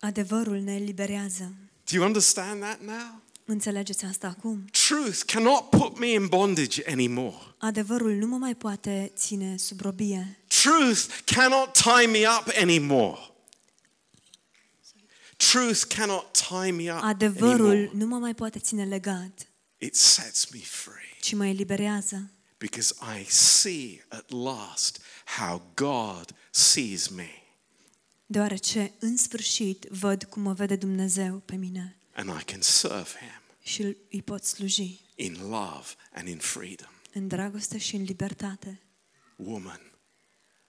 adevărul 0.00 0.58
ne 0.60 0.74
eliberează. 0.74 1.54
Do 1.90 1.96
you 1.96 2.04
understand 2.06 2.60
that 2.62 2.80
now? 2.80 3.22
Înțelegeți 3.46 4.04
asta 4.04 4.26
acum? 4.26 4.64
Truth 4.88 5.20
cannot 5.32 5.70
put 5.70 5.98
me 5.98 6.06
in 6.06 6.26
bondage 6.26 6.82
anymore. 6.90 7.36
Adevărul 7.58 8.12
nu 8.12 8.26
mă 8.26 8.36
mai 8.36 8.54
poate 8.54 9.12
ține 9.16 9.56
sub 9.56 9.80
robie. 9.80 10.38
Truth 10.46 11.20
cannot 11.24 11.72
tie 11.72 12.06
me 12.06 12.18
up 12.40 12.52
anymore. 12.60 13.18
Truth 15.36 15.82
cannot 15.96 16.30
tie 16.48 16.70
me 16.72 16.92
up 16.92 17.02
Adevărul 17.02 17.66
anymore. 17.70 17.90
nu 17.94 18.06
mă 18.06 18.16
mai 18.18 18.34
poate 18.34 18.58
ține 18.58 18.84
legat, 18.84 19.46
It 19.78 19.96
sets 19.96 20.46
me 20.52 20.58
free 20.58 21.16
ci 21.20 21.34
mă 21.34 21.46
eliberează. 21.46 22.30
because 22.58 22.94
I 23.20 23.24
see 23.28 24.04
at 24.08 24.30
last 24.30 25.00
how 25.38 25.70
God 25.74 26.34
sees 26.50 27.08
me 27.08 27.28
Deoarece, 28.26 28.92
în 28.98 29.16
sfârșit, 29.16 29.84
văd 29.90 30.24
cum 30.24 30.42
mă 30.42 30.52
vede 30.52 30.76
Dumnezeu 30.76 31.42
pe 31.44 31.56
mine 31.56 31.96
and 32.14 32.40
I 32.40 32.44
can 32.44 32.60
serve 32.60 33.08
Him 33.18 33.40
și 33.62 33.82
îl- 33.82 33.96
îi 34.10 34.22
pot 34.22 34.44
sluji 34.44 35.00
in 35.16 35.36
love 35.40 35.86
and 36.12 36.28
in 36.28 36.38
freedom. 36.38 36.90
în 37.12 37.28
dragoste 37.28 37.78
și 37.78 37.96
în 37.96 38.02
libertate. 38.02 38.80
Woman, 39.36 39.80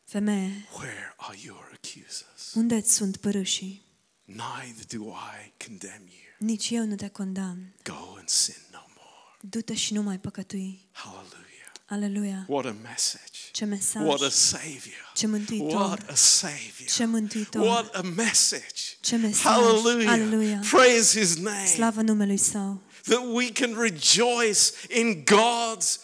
Femeie, 0.03 0.67
where 0.77 1.13
are 1.17 1.37
your 1.43 1.71
accusers? 1.73 2.53
unde 2.53 2.81
sunt 2.81 3.17
părâșii? 3.17 3.83
Neither 4.25 4.85
do 4.99 5.03
I 5.11 5.53
condemn 5.65 6.07
you. 6.07 6.33
Nici 6.39 6.69
eu 6.69 6.85
nu 6.85 6.95
te 6.95 7.07
condamn. 7.09 7.73
Go 7.83 8.15
and 8.17 8.29
sin 8.29 8.55
no 8.71 8.79
more. 8.87 9.37
Du-te 9.41 9.73
și 9.75 9.93
nu 9.93 10.01
mai 10.01 10.19
păcătui. 10.19 10.89
Hallelujah. 10.91 11.43
Aleluia! 11.87 12.45
What 12.47 12.65
a 12.65 12.75
message. 12.81 13.51
Ce 13.51 13.65
mesaj! 13.65 14.03
What 14.03 14.21
a 14.21 14.29
savior. 14.29 15.11
Ce 15.15 15.27
mântuitor! 15.27 15.73
What 15.73 16.09
a 16.09 16.15
savior. 16.15 16.89
Ce 16.89 17.05
mântuitor! 17.05 17.61
What 17.61 17.95
a 17.95 18.01
message. 18.01 18.97
Ce 19.01 19.15
mesaj! 19.15 19.43
Hallelujah. 19.43 20.11
Aleluia! 20.11 20.61
Praise 20.69 21.19
his 21.19 21.37
name. 21.37 21.65
Slavă 21.65 22.01
numelui 22.01 22.37
Său! 22.37 22.81
That 23.03 23.21
we 23.33 23.51
can 23.51 23.75
rejoice 23.79 24.71
in 24.89 25.23
God's 25.23 25.99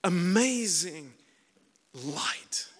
amazing 0.00 1.06
light. 1.92 2.72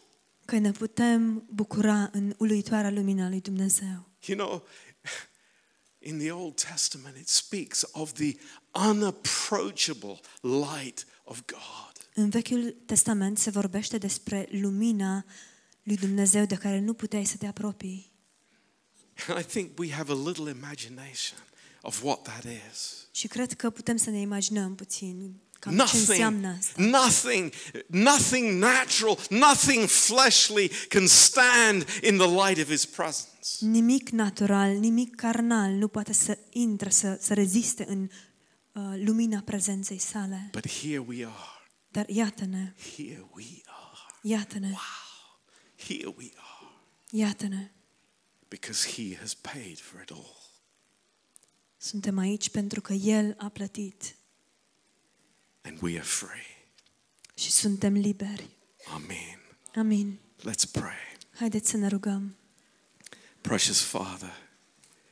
Că 0.45 0.59
ne 0.59 0.71
putem 0.71 1.45
bucura 1.51 2.09
în 2.13 2.35
uluitoarea 2.37 2.91
lumina 2.91 3.29
lui 3.29 3.41
Dumnezeu. 3.41 4.09
You 4.27 4.39
know, 4.39 4.67
in 5.99 6.19
the 6.19 6.31
Old 6.31 6.55
Testament, 6.55 7.17
it 7.17 7.29
speaks 7.29 7.85
of 7.93 8.13
the 8.13 8.37
unapproachable 8.89 10.21
light 10.41 11.07
of 11.25 11.43
God. 11.47 11.88
În 12.19 12.29
Vechiul 12.29 12.77
Testament 12.87 13.39
se 13.39 13.51
vorbește 13.51 13.99
despre 13.99 14.49
lumina 14.51 15.25
lui 15.83 15.97
Dumnezeu 15.97 16.45
de 16.45 16.55
care 16.55 16.81
nu 16.81 16.95
puteai 16.95 17.25
să 17.25 17.37
te 17.37 17.47
apropii. 17.47 18.13
And 19.29 19.41
I 19.41 19.45
think 19.45 19.79
we 19.79 19.93
have 19.93 20.13
a 20.13 20.15
little 20.15 20.51
imagination 20.51 21.39
of 21.83 22.03
what 22.03 22.23
that 22.23 22.45
is. 22.45 23.09
Și 23.11 23.27
cred 23.29 23.53
că 23.53 23.71
putem 23.71 23.97
să 23.97 24.11
ne 24.11 24.19
imaginăm 24.21 24.75
puțin 24.75 25.41
cam 25.59 25.77
ce 25.77 25.97
înseamnă 25.97 26.47
Nothing, 26.49 26.95
asta. 26.95 26.99
nothing, 26.99 27.53
nothing 27.87 28.63
natural, 28.63 29.19
nothing 29.31 29.89
fleshly 29.89 30.71
can 30.89 31.07
stand 31.07 31.87
in 32.03 32.17
the 32.17 32.29
light 32.47 32.59
of 32.59 32.71
His 32.71 32.85
presence. 32.85 33.49
Nimic 33.61 34.09
natural, 34.09 34.77
nimic 34.77 35.15
carnal 35.15 35.71
nu 35.71 35.89
poate 35.89 36.13
să 36.13 36.39
intre, 36.51 36.91
să, 36.91 37.19
să 37.21 37.35
reziste 37.35 37.85
în 37.89 38.03
uh, 38.73 39.03
lumina 39.05 39.43
prezenței 39.45 39.99
sale. 39.99 40.49
But 40.53 40.71
here 40.71 41.05
we 41.09 41.25
are. 41.25 41.58
Dar 41.99 42.09
iată-ne, 42.09 42.73
Here 42.97 43.27
we 43.35 43.45
are. 43.65 43.99
iată-ne, 44.23 44.75
Here 45.77 46.15
we 46.17 46.31
are. 46.37 46.73
iată-ne. 47.11 47.71
Because 48.49 48.89
He 48.89 49.17
has 49.17 49.35
paid 49.35 49.79
for 49.81 50.01
it 50.01 50.11
all. 50.11 50.37
Suntem 51.77 52.19
aici 52.19 52.51
pentru 52.51 52.81
că 52.81 52.93
El 52.93 53.35
a 53.39 53.49
plătit 53.49 54.17
And 55.63 55.83
we 55.83 55.93
are 55.95 56.03
free. 56.07 56.67
și 57.35 57.51
suntem 57.51 57.93
liberi. 57.95 58.49
Amen. 58.93 59.41
Amin. 59.75 60.19
Let's 60.41 60.71
pray. 60.73 61.17
Haideți 61.35 61.71
să 61.71 61.77
ne 61.77 61.89
rugăm. 61.89 62.37
Precious 63.41 63.81
Father, 63.81 64.33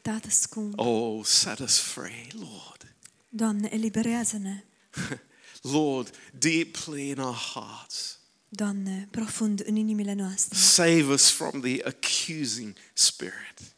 Tată 0.02 0.30
scump, 0.30 0.78
oh, 0.78 1.24
set 1.24 1.58
us 1.58 1.78
free, 1.78 2.26
Lord. 2.32 2.94
Doamne, 3.28 3.68
eliberează-ne. 3.72 4.64
Lord, 5.72 6.10
deeply 6.38 7.08
in 7.08 7.18
our 7.18 7.34
hearts. 7.54 8.18
Doamne, 8.48 9.08
profund 9.10 9.62
în 9.66 9.76
inimile 9.76 10.12
noastre. 10.12 10.58
Save 10.58 11.02
us 11.02 11.30
from 11.30 11.60
the 11.60 11.82
accusing 11.84 12.74
spirit. 12.92 13.74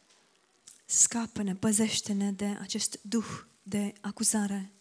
Scapă-ne, 0.85 1.55
păzește-ne 1.55 2.31
de 2.31 2.57
acest 2.61 2.99
duh 3.01 3.25
de 3.63 3.93
acuzare. 4.01 4.71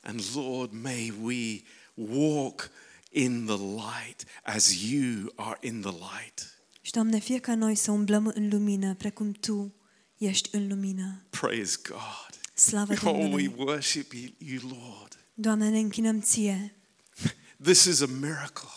And 0.00 0.20
Lord, 0.34 0.72
may 0.72 1.12
we 1.22 1.62
walk 1.94 2.70
in 3.10 3.44
the 3.46 3.56
light 3.56 4.24
as 4.42 4.82
you 4.82 5.32
are 5.36 5.58
in 5.60 5.80
the 5.80 5.90
light. 5.90 6.58
Și, 6.80 6.92
Doamne, 6.92 7.18
fie 7.18 7.38
ca 7.38 7.54
noi 7.54 7.74
să 7.74 7.90
umblăm 7.90 8.26
în 8.34 8.48
lumină, 8.48 8.94
precum 8.94 9.32
Tu 9.32 9.74
ești 10.18 10.48
în 10.52 10.68
lumină. 10.68 11.22
Praise 11.30 11.76
God. 11.88 12.38
Slavă 12.54 12.92
Oh, 12.92 12.98
we 13.02 13.10
Domnului! 13.12 13.54
worship 13.56 14.12
you, 14.12 14.30
you, 14.38 14.60
Lord. 14.68 15.17
Doamne, 15.40 15.68
ne 15.68 15.78
închinăm 15.78 16.20
Ție. 16.20 16.74
This 17.62 17.84
is 17.84 18.00
a 18.00 18.06
miracle. 18.06 18.68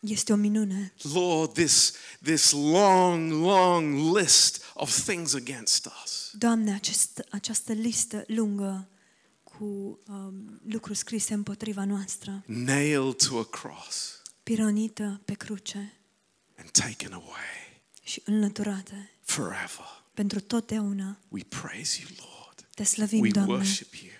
Este 0.00 0.32
o 0.32 0.36
minune. 0.36 0.92
Lord, 1.12 1.52
this, 1.52 1.92
this 2.22 2.50
long, 2.50 3.30
long 3.32 4.16
list 4.16 4.62
of 4.74 5.04
things 5.04 5.34
against 5.34 5.88
us. 6.04 6.30
Doamne, 6.32 6.74
acest, 6.74 7.22
această 7.30 7.72
listă 7.72 8.24
lungă 8.26 8.88
cu 9.42 9.64
um, 10.06 10.60
lucruri 10.68 10.98
scrise 10.98 11.34
împotriva 11.34 11.84
noastră, 11.84 12.42
nailed 12.46 13.14
to 13.16 13.38
a 13.38 13.44
cross 13.44 14.22
pironită 14.42 15.20
pe 15.24 15.34
cruce 15.34 15.92
and 16.58 16.70
taken 16.70 17.12
away 17.12 17.82
și 18.02 18.22
înlăturate 18.24 19.10
forever. 19.22 20.04
pentru 20.14 20.40
totdeauna. 20.40 21.18
We 21.28 21.42
praise 21.48 21.98
you, 22.00 22.08
Lord. 22.18 22.68
Te 22.74 22.84
slăvim, 22.84 23.20
We 23.20 23.30
Doamne. 23.30 23.52
worship 23.52 23.94
you. 23.94 24.10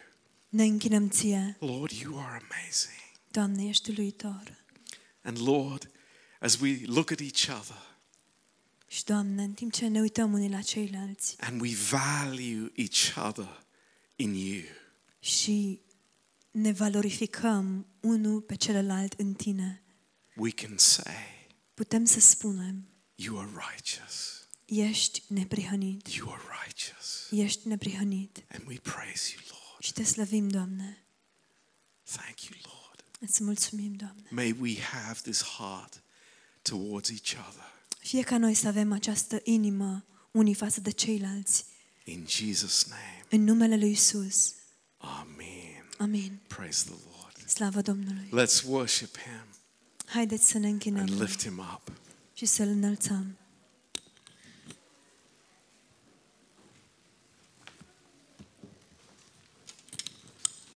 Ne 0.56 0.64
închinăm 0.64 1.08
Ție. 1.08 1.56
Lord, 1.60 1.90
you 1.90 2.18
are 2.18 2.46
amazing. 2.50 3.00
Doamne, 3.30 3.68
ești 3.68 3.90
uluitor. 3.90 4.64
And 5.22 5.38
Lord, 5.40 5.90
as 6.40 6.58
we 6.60 6.80
look 6.86 7.10
at 7.10 7.20
each 7.20 7.48
other 7.60 7.82
Și, 8.86 9.04
Doamne, 9.04 9.42
în 9.42 9.52
timp 9.52 9.72
ce 9.72 9.86
ne 9.86 10.00
uităm 10.00 10.32
unii 10.32 10.48
la 10.50 10.60
ceilalți 10.60 11.36
and 11.40 11.60
we 11.60 11.70
value 11.90 12.72
each 12.74 13.16
other 13.28 13.66
in 14.16 14.34
you, 14.34 14.62
și 15.18 15.80
ne 16.50 16.72
valorificăm 16.72 17.86
unul 18.00 18.40
pe 18.40 18.54
celălalt 18.54 19.12
în 19.12 19.34
Tine, 19.34 19.82
we 20.36 20.50
can 20.50 20.74
say, 20.78 21.46
putem 21.74 22.04
să 22.04 22.20
spunem, 22.20 22.88
You 23.14 23.38
are 23.38 23.50
righteous. 23.70 24.48
ești 24.64 25.22
neprihănit, 25.28 26.06
You 26.08 26.32
are 26.32 26.42
righteous. 26.64 27.28
ești 27.30 27.68
neprihănit. 27.68 28.44
And 28.54 28.66
we 28.68 28.76
praise 28.82 29.32
you, 29.34 29.42
Lord. 29.48 29.64
Și 29.86 29.92
te 29.92 30.04
slăvim, 30.04 30.48
Doamne. 30.48 31.04
Thank 32.04 32.40
you, 32.42 32.58
Lord. 32.62 33.04
Îți 33.20 33.42
mulțumim, 33.42 33.92
Doamne. 33.94 34.28
May 34.30 34.56
we 34.60 34.80
have 34.80 35.18
this 35.22 35.42
heart 35.42 36.02
towards 36.62 37.08
each 37.08 37.48
other. 37.48 37.64
Fie 37.98 38.22
ca 38.22 38.38
noi 38.38 38.54
să 38.54 38.68
avem 38.68 38.92
această 38.92 39.40
inimă 39.42 40.04
unii 40.30 40.54
față 40.54 40.80
de 40.80 40.90
ceilalți. 40.90 41.64
In 42.04 42.26
Jesus' 42.26 42.88
name. 42.88 43.24
În 43.30 43.44
numele 43.44 43.76
Lui 43.76 43.90
Isus. 43.90 44.54
Amen. 44.96 45.88
Amin. 45.98 46.40
Praise 46.46 46.84
the 46.84 46.94
Lord. 47.04 47.48
Slavă 47.48 47.80
Domnului. 47.80 48.28
Let's 48.28 48.64
worship 48.64 49.16
him 49.18 49.44
Haideți 50.06 50.48
să 50.48 50.58
ne 50.58 50.68
închinăm 50.68 51.00
and 51.00 51.20
lift 51.20 51.42
him 51.42 51.58
up. 51.58 51.92
și 52.34 52.46
să-L 52.46 52.68
înălțăm. 52.68 53.36